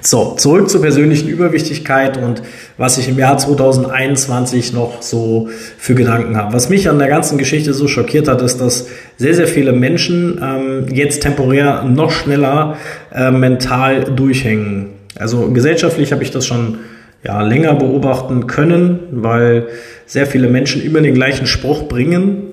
So, 0.00 0.34
zurück 0.36 0.68
zur 0.68 0.82
persönlichen 0.82 1.28
Überwichtigkeit 1.28 2.18
und 2.18 2.42
was 2.76 2.98
ich 2.98 3.08
im 3.08 3.18
Jahr 3.18 3.38
2021 3.38 4.72
noch 4.72 5.02
so 5.02 5.48
für 5.78 5.94
Gedanken 5.94 6.36
habe. 6.36 6.52
Was 6.52 6.68
mich 6.68 6.88
an 6.88 6.98
der 6.98 7.08
ganzen 7.08 7.38
Geschichte 7.38 7.72
so 7.72 7.88
schockiert 7.88 8.28
hat, 8.28 8.42
ist, 8.42 8.60
dass 8.60 8.88
sehr, 9.16 9.34
sehr 9.34 9.46
viele 9.48 9.72
Menschen 9.72 10.40
ähm, 10.42 10.86
jetzt 10.94 11.22
temporär 11.22 11.84
noch 11.84 12.10
schneller 12.10 12.76
äh, 13.12 13.30
mental 13.30 14.04
durchhängen. 14.04 14.93
Also 15.18 15.50
gesellschaftlich 15.50 16.12
habe 16.12 16.22
ich 16.22 16.30
das 16.30 16.46
schon 16.46 16.78
ja, 17.24 17.42
länger 17.42 17.74
beobachten 17.74 18.46
können, 18.46 19.00
weil 19.10 19.68
sehr 20.06 20.26
viele 20.26 20.48
Menschen 20.48 20.82
immer 20.82 21.00
den 21.00 21.14
gleichen 21.14 21.46
Spruch 21.46 21.88
bringen. 21.88 22.52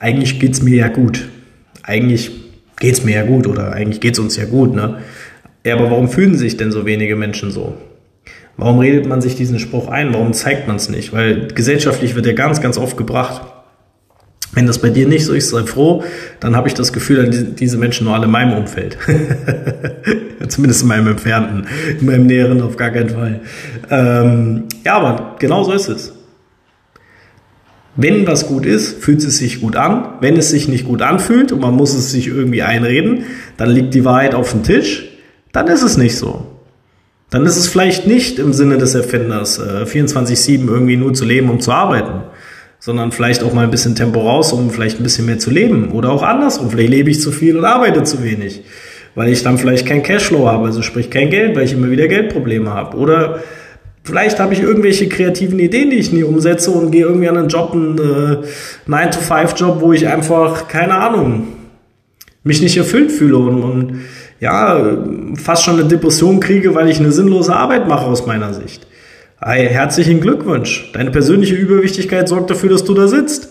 Eigentlich 0.00 0.40
geht's 0.40 0.62
mir 0.62 0.76
ja 0.76 0.88
gut. 0.88 1.28
Eigentlich 1.82 2.32
geht's 2.78 3.04
mir 3.04 3.14
ja 3.14 3.22
gut 3.24 3.46
oder 3.46 3.72
eigentlich 3.72 4.00
geht's 4.00 4.18
uns 4.18 4.36
ja 4.36 4.44
gut. 4.46 4.74
Ne? 4.74 4.98
Ja, 5.64 5.74
aber 5.76 5.90
warum 5.90 6.08
fühlen 6.08 6.36
sich 6.36 6.56
denn 6.56 6.72
so 6.72 6.86
wenige 6.86 7.16
Menschen 7.16 7.50
so? 7.50 7.74
Warum 8.56 8.78
redet 8.78 9.06
man 9.06 9.20
sich 9.20 9.36
diesen 9.36 9.58
Spruch 9.58 9.88
ein? 9.88 10.12
Warum 10.12 10.32
zeigt 10.32 10.66
man 10.66 10.76
es 10.76 10.88
nicht? 10.88 11.12
Weil 11.12 11.48
gesellschaftlich 11.48 12.14
wird 12.14 12.26
er 12.26 12.34
ganz, 12.34 12.60
ganz 12.60 12.78
oft 12.78 12.96
gebracht. 12.96 13.42
Wenn 14.54 14.66
das 14.66 14.78
bei 14.78 14.90
dir 14.90 15.08
nicht 15.08 15.24
so 15.24 15.32
ist, 15.32 15.50
sei 15.50 15.64
froh, 15.64 16.04
dann 16.40 16.54
habe 16.54 16.68
ich 16.68 16.74
das 16.74 16.92
Gefühl, 16.92 17.26
dass 17.26 17.54
diese 17.56 17.76
Menschen 17.76 18.04
nur 18.04 18.14
alle 18.14 18.26
in 18.26 18.30
meinem 18.30 18.56
Umfeld. 18.56 18.96
Zumindest 20.48 20.82
in 20.82 20.88
meinem 20.88 21.08
Entfernten, 21.08 21.66
in 21.98 22.06
meinem 22.06 22.26
Näheren 22.26 22.62
auf 22.62 22.76
gar 22.76 22.90
keinen 22.90 23.10
Fall. 23.10 23.40
Ähm, 23.90 24.64
ja, 24.84 24.96
aber 24.96 25.36
genau 25.38 25.64
so 25.64 25.72
ist 25.72 25.88
es. 25.88 26.12
Wenn 27.96 28.26
was 28.26 28.46
gut 28.46 28.66
ist, 28.66 29.02
fühlt 29.02 29.22
es 29.22 29.38
sich 29.38 29.60
gut 29.60 29.76
an. 29.76 30.14
Wenn 30.20 30.36
es 30.36 30.50
sich 30.50 30.68
nicht 30.68 30.84
gut 30.84 31.02
anfühlt 31.02 31.52
und 31.52 31.60
man 31.60 31.74
muss 31.74 31.94
es 31.94 32.10
sich 32.10 32.26
irgendwie 32.26 32.62
einreden, 32.62 33.24
dann 33.56 33.70
liegt 33.70 33.94
die 33.94 34.04
Wahrheit 34.04 34.34
auf 34.34 34.50
dem 34.50 34.62
Tisch, 34.62 35.08
dann 35.52 35.68
ist 35.68 35.82
es 35.82 35.96
nicht 35.96 36.16
so. 36.16 36.46
Dann 37.30 37.46
ist 37.46 37.56
es 37.56 37.66
vielleicht 37.66 38.06
nicht 38.06 38.38
im 38.38 38.52
Sinne 38.52 38.78
des 38.78 38.94
Erfinders, 38.94 39.58
äh, 39.58 39.84
24-7 39.84 40.68
irgendwie 40.68 40.96
nur 40.96 41.14
zu 41.14 41.24
leben, 41.24 41.50
um 41.50 41.60
zu 41.60 41.72
arbeiten 41.72 42.22
sondern 42.84 43.12
vielleicht 43.12 43.42
auch 43.42 43.54
mal 43.54 43.64
ein 43.64 43.70
bisschen 43.70 43.94
Tempo 43.94 44.20
raus, 44.20 44.52
um 44.52 44.70
vielleicht 44.70 45.00
ein 45.00 45.04
bisschen 45.04 45.24
mehr 45.24 45.38
zu 45.38 45.50
leben. 45.50 45.90
Oder 45.92 46.10
auch 46.10 46.22
andersrum, 46.22 46.68
vielleicht 46.68 46.90
lebe 46.90 47.10
ich 47.10 47.18
zu 47.18 47.32
viel 47.32 47.56
und 47.56 47.64
arbeite 47.64 48.02
zu 48.02 48.22
wenig. 48.22 48.62
weil 49.14 49.30
ich 49.30 49.42
dann 49.42 49.58
vielleicht 49.58 49.86
kein 49.86 50.02
Cashflow 50.02 50.48
habe, 50.48 50.66
also 50.66 50.82
sprich 50.82 51.08
kein 51.08 51.30
Geld, 51.30 51.56
weil 51.56 51.64
ich 51.64 51.72
immer 51.72 51.88
wieder 51.88 52.08
Geldprobleme 52.08 52.74
habe. 52.74 52.96
Oder 52.96 53.38
vielleicht 54.02 54.38
habe 54.40 54.52
ich 54.52 54.60
irgendwelche 54.60 55.08
kreativen 55.08 55.60
Ideen, 55.60 55.88
die 55.88 55.96
ich 55.96 56.12
nie 56.12 56.24
umsetze 56.24 56.72
und 56.72 56.90
gehe 56.90 57.04
irgendwie 57.06 57.28
an 57.28 57.36
einen 57.38 57.48
Job, 57.48 57.72
einen 57.72 57.96
äh, 57.96 58.90
9-to-5-Job, 58.90 59.80
wo 59.80 59.92
ich 59.92 60.08
einfach, 60.08 60.66
keine 60.66 60.96
Ahnung, 60.96 61.46
mich 62.42 62.60
nicht 62.60 62.76
erfüllt 62.76 63.12
fühle 63.12 63.38
und, 63.38 63.62
und 63.62 64.00
ja, 64.40 64.98
fast 65.36 65.62
schon 65.62 65.78
eine 65.78 65.88
Depression 65.88 66.40
kriege, 66.40 66.74
weil 66.74 66.90
ich 66.90 66.98
eine 66.98 67.12
sinnlose 67.12 67.54
Arbeit 67.54 67.88
mache 67.88 68.06
aus 68.06 68.26
meiner 68.26 68.52
Sicht. 68.52 68.86
Hey, 69.40 69.68
herzlichen 69.68 70.20
Glückwunsch. 70.20 70.90
Deine 70.92 71.10
persönliche 71.10 71.56
Überwichtigkeit 71.56 72.28
sorgt 72.28 72.50
dafür, 72.50 72.70
dass 72.70 72.84
du 72.84 72.94
da 72.94 73.08
sitzt. 73.08 73.48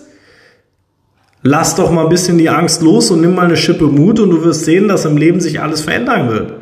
Lass 1.42 1.76
doch 1.76 1.92
mal 1.92 2.04
ein 2.04 2.10
bisschen 2.10 2.38
die 2.38 2.50
Angst 2.50 2.82
los 2.82 3.12
und 3.12 3.20
nimm 3.20 3.36
mal 3.36 3.46
eine 3.46 3.58
Schippe 3.58 3.86
Mut 3.86 4.20
und 4.20 4.30
du 4.30 4.44
wirst 4.46 4.64
sehen, 4.64 4.88
dass 4.88 5.04
im 5.04 5.18
Leben 5.18 5.42
sich 5.42 5.60
alles 5.60 5.82
verändern 5.82 6.30
wird. 6.30 6.54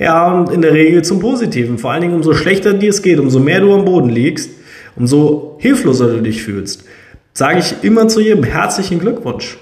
Ja, 0.00 0.32
und 0.32 0.50
in 0.50 0.60
der 0.60 0.72
Regel 0.72 1.02
zum 1.02 1.20
Positiven. 1.20 1.78
Vor 1.78 1.92
allen 1.92 2.02
Dingen, 2.02 2.14
umso 2.14 2.34
schlechter 2.34 2.74
dir 2.74 2.90
es 2.90 3.02
geht, 3.02 3.20
umso 3.20 3.38
mehr 3.38 3.60
du 3.60 3.72
am 3.72 3.84
Boden 3.84 4.10
liegst, 4.10 4.50
umso 4.96 5.56
hilfloser 5.60 6.08
du 6.08 6.20
dich 6.20 6.42
fühlst, 6.42 6.84
sage 7.32 7.60
ich 7.60 7.76
immer 7.82 8.08
zu 8.08 8.20
jedem 8.20 8.42
herzlichen 8.42 8.98
Glückwunsch. 8.98 9.56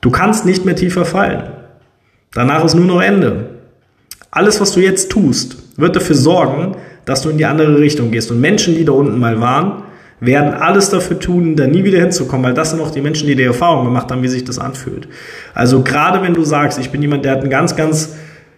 Du 0.00 0.10
kannst 0.10 0.46
nicht 0.46 0.64
mehr 0.64 0.76
tiefer 0.76 1.04
fallen. 1.04 1.50
Danach 2.32 2.64
ist 2.64 2.74
nur 2.74 2.86
noch 2.86 3.02
Ende. 3.02 3.56
Alles, 4.30 4.60
was 4.60 4.70
du 4.72 4.80
jetzt 4.80 5.10
tust, 5.10 5.56
wird 5.76 5.96
dafür 5.96 6.14
sorgen, 6.14 6.76
dass 7.10 7.22
du 7.22 7.30
in 7.30 7.38
die 7.38 7.44
andere 7.44 7.78
Richtung 7.78 8.12
gehst. 8.12 8.30
Und 8.30 8.40
Menschen, 8.40 8.76
die 8.76 8.84
da 8.84 8.92
unten 8.92 9.18
mal 9.18 9.40
waren, 9.40 9.82
werden 10.20 10.54
alles 10.54 10.90
dafür 10.90 11.18
tun, 11.18 11.56
da 11.56 11.66
nie 11.66 11.82
wieder 11.82 11.98
hinzukommen, 11.98 12.44
weil 12.44 12.54
das 12.54 12.70
sind 12.70 12.80
auch 12.80 12.92
die 12.92 13.00
Menschen, 13.00 13.26
die 13.26 13.34
die 13.34 13.42
Erfahrung 13.42 13.84
gemacht 13.84 14.12
haben, 14.12 14.22
wie 14.22 14.28
sich 14.28 14.44
das 14.44 14.60
anfühlt. 14.60 15.08
Also 15.52 15.82
gerade 15.82 16.22
wenn 16.22 16.34
du 16.34 16.44
sagst, 16.44 16.78
ich 16.78 16.90
bin 16.90 17.02
jemand, 17.02 17.24
der 17.24 17.32
hat 17.32 17.40
eine 17.40 17.48
ganz, 17.48 17.74
ganz, 17.74 18.14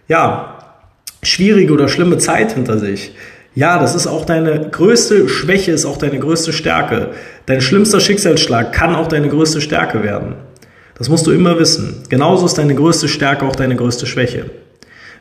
ja, 0.07 0.59
schwierige 1.23 1.73
oder 1.73 1.87
schlimme 1.87 2.19
Zeit 2.19 2.51
hinter 2.51 2.77
sich. 2.77 3.15
Ja, 3.55 3.79
das 3.79 3.95
ist 3.95 4.05
auch 4.05 4.25
deine 4.25 4.69
größte 4.69 5.29
Schwäche, 5.29 5.71
ist 5.71 5.85
auch 5.85 5.97
deine 5.97 6.19
größte 6.19 6.53
Stärke. 6.53 7.09
Dein 7.47 7.61
schlimmster 7.61 7.99
Schicksalsschlag 7.99 8.71
kann 8.71 8.93
auch 8.93 9.07
deine 9.07 9.29
größte 9.29 9.61
Stärke 9.61 10.03
werden. 10.03 10.35
Das 10.95 11.09
musst 11.09 11.25
du 11.25 11.31
immer 11.31 11.57
wissen. 11.57 12.03
Genauso 12.09 12.45
ist 12.45 12.57
deine 12.59 12.75
größte 12.75 13.07
Stärke 13.07 13.45
auch 13.45 13.55
deine 13.55 13.75
größte 13.75 14.05
Schwäche. 14.05 14.51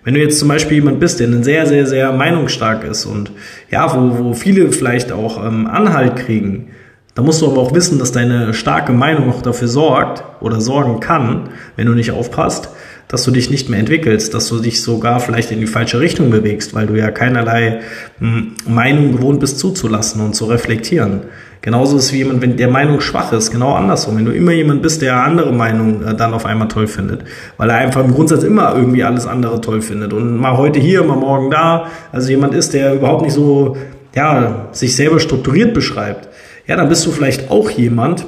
Wenn 0.05 0.15
du 0.15 0.21
jetzt 0.21 0.39
zum 0.39 0.49
Beispiel 0.49 0.79
jemand 0.79 0.99
bist, 0.99 1.21
der 1.21 1.31
sehr, 1.43 1.67
sehr, 1.67 1.87
sehr 1.87 2.13
meinungsstark 2.13 2.85
ist 2.85 3.07
und 3.07 3.31
ja, 3.71 3.95
wo, 3.95 4.25
wo 4.25 4.35
viele 4.35 4.73
vielleicht 4.73 5.13
auch 5.13 5.45
ähm, 5.45 5.67
Anhalt 5.67 6.17
kriegen, 6.17 6.71
da 7.15 7.23
musst 7.23 7.43
du 7.43 7.51
aber 7.51 7.61
auch 7.61 7.75
wissen, 7.75 7.99
dass 7.99 8.11
deine 8.11 8.55
starke 8.55 8.93
Meinung 8.93 9.31
auch 9.31 9.43
dafür 9.43 9.69
sorgt 9.69 10.25
oder 10.41 10.61
sorgen 10.61 11.01
kann, 11.01 11.51
wenn 11.77 11.87
du 11.87 11.93
nicht 11.93 12.11
aufpasst, 12.11 12.71
dass 13.13 13.25
du 13.25 13.31
dich 13.31 13.51
nicht 13.51 13.69
mehr 13.69 13.79
entwickelst, 13.79 14.33
dass 14.33 14.49
du 14.49 14.59
dich 14.59 14.81
sogar 14.81 15.21
vielleicht 15.21 15.51
in 15.51 15.61
die 15.61 15.67
falsche 15.67 16.01
Richtung 16.01 16.31
bewegst, 16.31 16.73
weil 16.73 16.87
du 16.87 16.95
ja 16.95 17.11
keinerlei 17.11 17.81
hm, 18.19 18.55
Meinung 18.67 19.13
gewohnt 19.13 19.39
bist 19.39 19.59
zuzulassen 19.59 20.23
und 20.23 20.35
zu 20.35 20.47
reflektieren. 20.47 21.25
Genauso 21.61 21.99
ist 21.99 22.11
wie 22.15 22.19
jemand, 22.19 22.41
wenn 22.41 22.57
der 22.57 22.69
Meinung 22.69 23.03
schwach 23.03 23.35
ist, 23.35 23.51
genau 23.51 23.75
andersrum. 23.75 24.17
Wenn 24.17 24.25
du 24.25 24.33
immer 24.33 24.53
jemand 24.53 24.81
bist, 24.81 25.03
der 25.03 25.23
andere 25.23 25.53
Meinung 25.53 26.03
äh, 26.03 26.15
dann 26.15 26.33
auf 26.33 26.47
einmal 26.47 26.69
toll 26.69 26.87
findet, 26.87 27.25
weil 27.59 27.69
er 27.69 27.77
einfach 27.77 28.03
im 28.03 28.15
Grundsatz 28.15 28.45
immer 28.45 28.75
irgendwie 28.75 29.05
alles 29.05 29.27
andere 29.27 29.61
toll 29.61 29.83
findet 29.83 30.15
und 30.15 30.39
mal 30.39 30.57
heute 30.57 30.81
hier, 30.81 31.05
mal 31.05 31.19
morgen 31.19 31.51
da, 31.51 31.89
also 32.13 32.31
jemand 32.31 32.55
ist, 32.55 32.73
der 32.73 32.95
überhaupt 32.95 33.25
nicht 33.25 33.35
so, 33.35 33.77
ja, 34.15 34.69
sich 34.73 34.97
selber 34.97 35.21
strukturiert 35.21 35.75
beschreibt, 35.75 36.31
ja, 36.67 36.77
dann 36.77 36.89
bist 36.89 37.05
du 37.05 37.11
vielleicht 37.11 37.51
auch 37.51 37.69
jemand, 37.69 38.25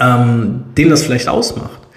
ähm, 0.00 0.64
den 0.76 0.90
das 0.90 1.04
vielleicht 1.04 1.28
ausmacht 1.28 1.87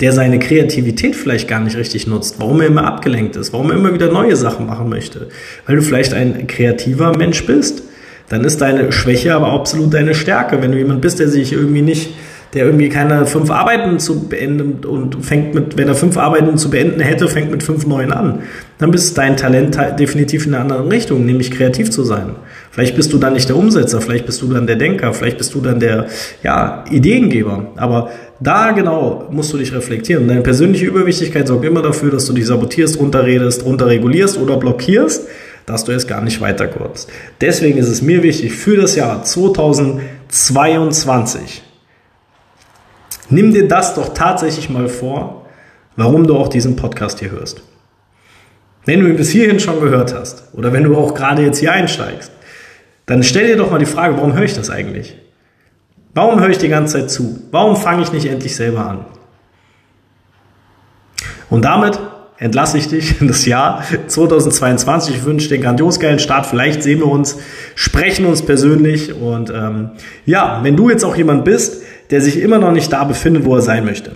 der 0.00 0.12
seine 0.12 0.38
Kreativität 0.38 1.14
vielleicht 1.14 1.46
gar 1.46 1.60
nicht 1.60 1.76
richtig 1.76 2.06
nutzt, 2.06 2.36
warum 2.38 2.60
er 2.60 2.68
immer 2.68 2.84
abgelenkt 2.84 3.36
ist, 3.36 3.52
warum 3.52 3.70
er 3.70 3.76
immer 3.76 3.92
wieder 3.92 4.10
neue 4.10 4.36
Sachen 4.36 4.66
machen 4.66 4.88
möchte. 4.88 5.28
Weil 5.66 5.76
du 5.76 5.82
vielleicht 5.82 6.14
ein 6.14 6.46
kreativer 6.46 7.16
Mensch 7.16 7.44
bist, 7.44 7.82
dann 8.30 8.44
ist 8.44 8.60
deine 8.60 8.92
Schwäche 8.92 9.34
aber 9.34 9.52
absolut 9.52 9.92
deine 9.92 10.14
Stärke. 10.14 10.62
Wenn 10.62 10.72
du 10.72 10.78
jemand 10.78 11.00
bist, 11.00 11.18
der 11.18 11.28
sich 11.28 11.52
irgendwie 11.52 11.82
nicht, 11.82 12.14
der 12.54 12.64
irgendwie 12.64 12.88
keine 12.88 13.26
fünf 13.26 13.50
Arbeiten 13.50 13.98
zu 13.98 14.28
beenden 14.28 14.84
und 14.84 15.24
fängt 15.24 15.54
mit, 15.54 15.76
wenn 15.76 15.88
er 15.88 15.94
fünf 15.94 16.16
Arbeiten 16.16 16.56
zu 16.56 16.70
beenden 16.70 17.00
hätte, 17.00 17.28
fängt 17.28 17.50
mit 17.50 17.62
fünf 17.62 17.86
neuen 17.86 18.12
an, 18.12 18.40
dann 18.78 18.90
bist 18.90 19.18
dein 19.18 19.36
Talent 19.36 19.78
definitiv 19.98 20.46
in 20.46 20.54
einer 20.54 20.62
anderen 20.62 20.88
Richtung, 20.88 21.26
nämlich 21.26 21.50
kreativ 21.50 21.90
zu 21.90 22.04
sein. 22.04 22.36
Vielleicht 22.70 22.96
bist 22.96 23.12
du 23.12 23.18
dann 23.18 23.34
nicht 23.34 23.48
der 23.48 23.56
Umsetzer, 23.56 24.00
vielleicht 24.00 24.26
bist 24.26 24.40
du 24.42 24.52
dann 24.52 24.66
der 24.66 24.76
Denker, 24.76 25.12
vielleicht 25.12 25.38
bist 25.38 25.54
du 25.54 25.60
dann 25.60 25.80
der, 25.80 26.06
ja, 26.42 26.84
Ideengeber. 26.90 27.72
Aber 27.76 28.10
da 28.40 28.72
genau 28.72 29.28
musst 29.30 29.52
du 29.52 29.58
dich 29.58 29.72
reflektieren. 29.74 30.26
Deine 30.26 30.40
persönliche 30.40 30.86
Überwichtigkeit 30.86 31.46
sorgt 31.46 31.66
immer 31.66 31.82
dafür, 31.82 32.10
dass 32.10 32.24
du 32.24 32.32
dich 32.32 32.46
sabotierst, 32.46 32.98
runterredest, 32.98 33.66
runterregulierst 33.66 34.38
oder 34.38 34.56
blockierst, 34.56 35.28
dass 35.66 35.84
du 35.84 35.92
es 35.92 36.06
gar 36.06 36.22
nicht 36.22 36.40
weiterkommst. 36.40 37.10
Deswegen 37.40 37.76
ist 37.78 37.88
es 37.88 38.00
mir 38.00 38.22
wichtig, 38.22 38.52
für 38.52 38.76
das 38.76 38.94
Jahr 38.96 39.22
2022, 39.22 41.62
nimm 43.28 43.52
dir 43.52 43.68
das 43.68 43.94
doch 43.94 44.14
tatsächlich 44.14 44.70
mal 44.70 44.88
vor, 44.88 45.44
warum 45.96 46.26
du 46.26 46.34
auch 46.36 46.48
diesen 46.48 46.76
Podcast 46.76 47.18
hier 47.20 47.30
hörst. 47.30 47.60
Wenn 48.86 49.00
du 49.00 49.08
ihn 49.08 49.16
bis 49.16 49.28
hierhin 49.28 49.60
schon 49.60 49.78
gehört 49.80 50.14
hast 50.14 50.44
oder 50.54 50.72
wenn 50.72 50.84
du 50.84 50.96
auch 50.96 51.12
gerade 51.14 51.42
jetzt 51.42 51.58
hier 51.58 51.72
einsteigst, 51.72 52.32
dann 53.04 53.22
stell 53.22 53.48
dir 53.48 53.58
doch 53.58 53.70
mal 53.70 53.78
die 53.78 53.84
Frage, 53.84 54.16
warum 54.16 54.32
höre 54.32 54.44
ich 54.44 54.54
das 54.54 54.70
eigentlich? 54.70 55.18
Warum 56.14 56.40
höre 56.40 56.50
ich 56.50 56.58
die 56.58 56.68
ganze 56.68 56.94
Zeit 56.98 57.10
zu? 57.10 57.40
Warum 57.50 57.76
fange 57.76 58.02
ich 58.02 58.12
nicht 58.12 58.26
endlich 58.26 58.56
selber 58.56 58.86
an? 58.86 59.04
Und 61.48 61.64
damit 61.64 61.98
entlasse 62.38 62.78
ich 62.78 62.88
dich 62.88 63.20
in 63.20 63.28
das 63.28 63.46
Jahr 63.46 63.84
2022. 64.06 65.16
Ich 65.16 65.24
wünsche 65.24 65.48
dir 65.48 65.56
einen 65.56 65.64
grandios 65.64 66.00
geilen 66.00 66.18
Start. 66.18 66.46
Vielleicht 66.46 66.82
sehen 66.82 67.00
wir 67.00 67.06
uns, 67.06 67.38
sprechen 67.74 68.26
uns 68.26 68.42
persönlich. 68.42 69.14
Und 69.14 69.50
ähm, 69.50 69.90
ja, 70.26 70.60
wenn 70.62 70.76
du 70.76 70.88
jetzt 70.88 71.04
auch 71.04 71.16
jemand 71.16 71.44
bist, 71.44 71.82
der 72.10 72.20
sich 72.20 72.40
immer 72.40 72.58
noch 72.58 72.72
nicht 72.72 72.92
da 72.92 73.04
befindet, 73.04 73.44
wo 73.44 73.54
er 73.54 73.62
sein 73.62 73.84
möchte, 73.84 74.12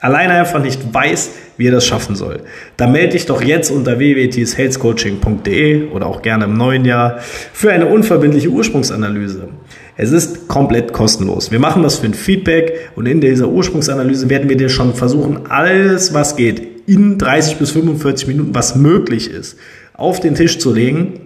alleine 0.00 0.34
einfach 0.34 0.62
nicht 0.62 0.92
weiß, 0.92 1.30
wie 1.56 1.68
er 1.68 1.72
das 1.72 1.86
schaffen 1.86 2.14
soll, 2.14 2.40
dann 2.76 2.92
melde 2.92 3.12
dich 3.12 3.26
doch 3.26 3.40
jetzt 3.40 3.70
unter 3.70 3.98
www.salescoaching.de 3.98 5.88
oder 5.88 6.06
auch 6.06 6.22
gerne 6.22 6.44
im 6.44 6.54
neuen 6.54 6.84
Jahr 6.84 7.18
für 7.52 7.72
eine 7.72 7.86
unverbindliche 7.86 8.48
Ursprungsanalyse. 8.48 9.48
Es 9.96 10.10
ist 10.10 10.48
komplett 10.48 10.92
kostenlos. 10.92 11.50
Wir 11.50 11.58
machen 11.58 11.82
das 11.82 11.96
für 11.98 12.06
ein 12.06 12.14
Feedback 12.14 12.90
und 12.96 13.06
in 13.06 13.20
dieser 13.20 13.48
Ursprungsanalyse 13.48 14.30
werden 14.30 14.48
wir 14.48 14.56
dir 14.56 14.68
schon 14.68 14.94
versuchen, 14.94 15.50
alles, 15.50 16.14
was 16.14 16.36
geht, 16.36 16.62
in 16.86 17.18
30 17.18 17.58
bis 17.58 17.72
45 17.72 18.26
Minuten, 18.26 18.54
was 18.54 18.74
möglich 18.74 19.30
ist, 19.30 19.56
auf 19.94 20.18
den 20.20 20.34
Tisch 20.34 20.58
zu 20.58 20.72
legen, 20.72 21.20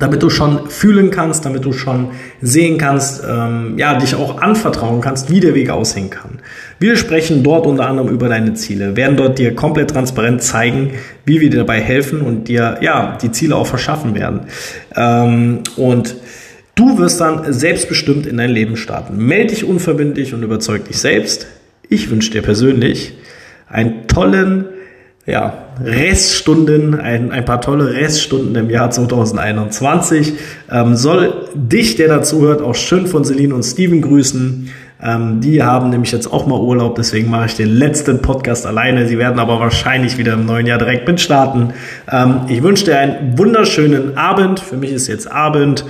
damit 0.00 0.22
du 0.24 0.28
schon 0.28 0.68
fühlen 0.68 1.12
kannst, 1.12 1.44
damit 1.44 1.64
du 1.64 1.72
schon 1.72 2.08
sehen 2.42 2.78
kannst, 2.78 3.22
ähm, 3.28 3.74
ja, 3.78 3.96
dich 3.96 4.16
auch 4.16 4.40
anvertrauen 4.40 5.00
kannst, 5.00 5.30
wie 5.30 5.38
der 5.38 5.54
Weg 5.54 5.70
aussehen 5.70 6.10
kann. 6.10 6.40
Wir 6.80 6.96
sprechen 6.96 7.44
dort 7.44 7.64
unter 7.64 7.86
anderem 7.86 8.08
über 8.08 8.28
deine 8.28 8.54
Ziele, 8.54 8.96
werden 8.96 9.16
dort 9.16 9.38
dir 9.38 9.54
komplett 9.54 9.90
transparent 9.90 10.42
zeigen, 10.42 10.94
wie 11.24 11.40
wir 11.40 11.48
dir 11.48 11.58
dabei 11.58 11.80
helfen 11.80 12.22
und 12.22 12.48
dir, 12.48 12.78
ja, 12.80 13.16
die 13.22 13.30
Ziele 13.30 13.54
auch 13.54 13.68
verschaffen 13.68 14.16
werden. 14.16 14.40
Ähm, 14.96 15.60
und 15.76 16.16
Du 16.74 16.98
wirst 16.98 17.20
dann 17.20 17.52
selbstbestimmt 17.52 18.26
in 18.26 18.36
dein 18.36 18.50
Leben 18.50 18.76
starten. 18.76 19.16
Meld 19.16 19.50
dich 19.50 19.64
unverbindlich 19.64 20.34
und 20.34 20.42
überzeug 20.42 20.86
dich 20.86 20.98
selbst. 20.98 21.46
Ich 21.88 22.10
wünsche 22.10 22.32
dir 22.32 22.42
persönlich 22.42 23.14
einen 23.68 24.06
tollen 24.08 24.66
ja, 25.26 25.68
Reststunden, 25.82 26.94
ein, 26.94 27.30
ein 27.30 27.44
paar 27.44 27.60
tolle 27.60 27.94
Reststunden 27.94 28.54
im 28.56 28.70
Jahr 28.70 28.90
2021. 28.90 30.34
Ähm, 30.70 30.96
soll 30.96 31.48
dich, 31.54 31.96
der 31.96 32.08
dazuhört, 32.08 32.60
auch 32.60 32.74
schön 32.74 33.06
von 33.06 33.24
Celine 33.24 33.54
und 33.54 33.62
Steven 33.62 34.02
grüßen. 34.02 34.70
Ähm, 35.02 35.40
die 35.40 35.62
haben 35.62 35.90
nämlich 35.90 36.12
jetzt 36.12 36.32
auch 36.32 36.46
mal 36.46 36.58
Urlaub, 36.58 36.94
deswegen 36.94 37.30
mache 37.30 37.46
ich 37.46 37.56
den 37.56 37.68
letzten 37.68 38.22
Podcast 38.22 38.66
alleine. 38.66 39.06
Sie 39.06 39.18
werden 39.18 39.38
aber 39.38 39.60
wahrscheinlich 39.60 40.18
wieder 40.18 40.34
im 40.34 40.46
neuen 40.46 40.66
Jahr 40.66 40.78
direkt 40.78 41.06
mit 41.06 41.20
starten. 41.20 41.74
Ähm, 42.10 42.42
ich 42.48 42.62
wünsche 42.62 42.86
dir 42.86 42.98
einen 42.98 43.36
wunderschönen 43.36 44.16
Abend. 44.16 44.60
Für 44.60 44.76
mich 44.76 44.92
ist 44.92 45.08
jetzt 45.08 45.30
Abend. 45.30 45.84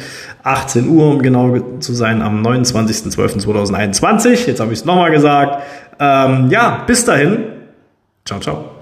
18 0.44 0.88
Uhr, 0.88 1.08
um 1.08 1.22
genau 1.22 1.58
zu 1.80 1.94
sein, 1.94 2.20
am 2.20 2.46
29.12.2021. 2.46 4.46
Jetzt 4.46 4.60
habe 4.60 4.74
ich 4.74 4.80
es 4.80 4.84
nochmal 4.84 5.10
gesagt. 5.10 5.62
Ähm, 5.98 6.50
ja, 6.50 6.84
bis 6.86 7.06
dahin. 7.06 7.44
Ciao, 8.26 8.40
ciao. 8.40 8.73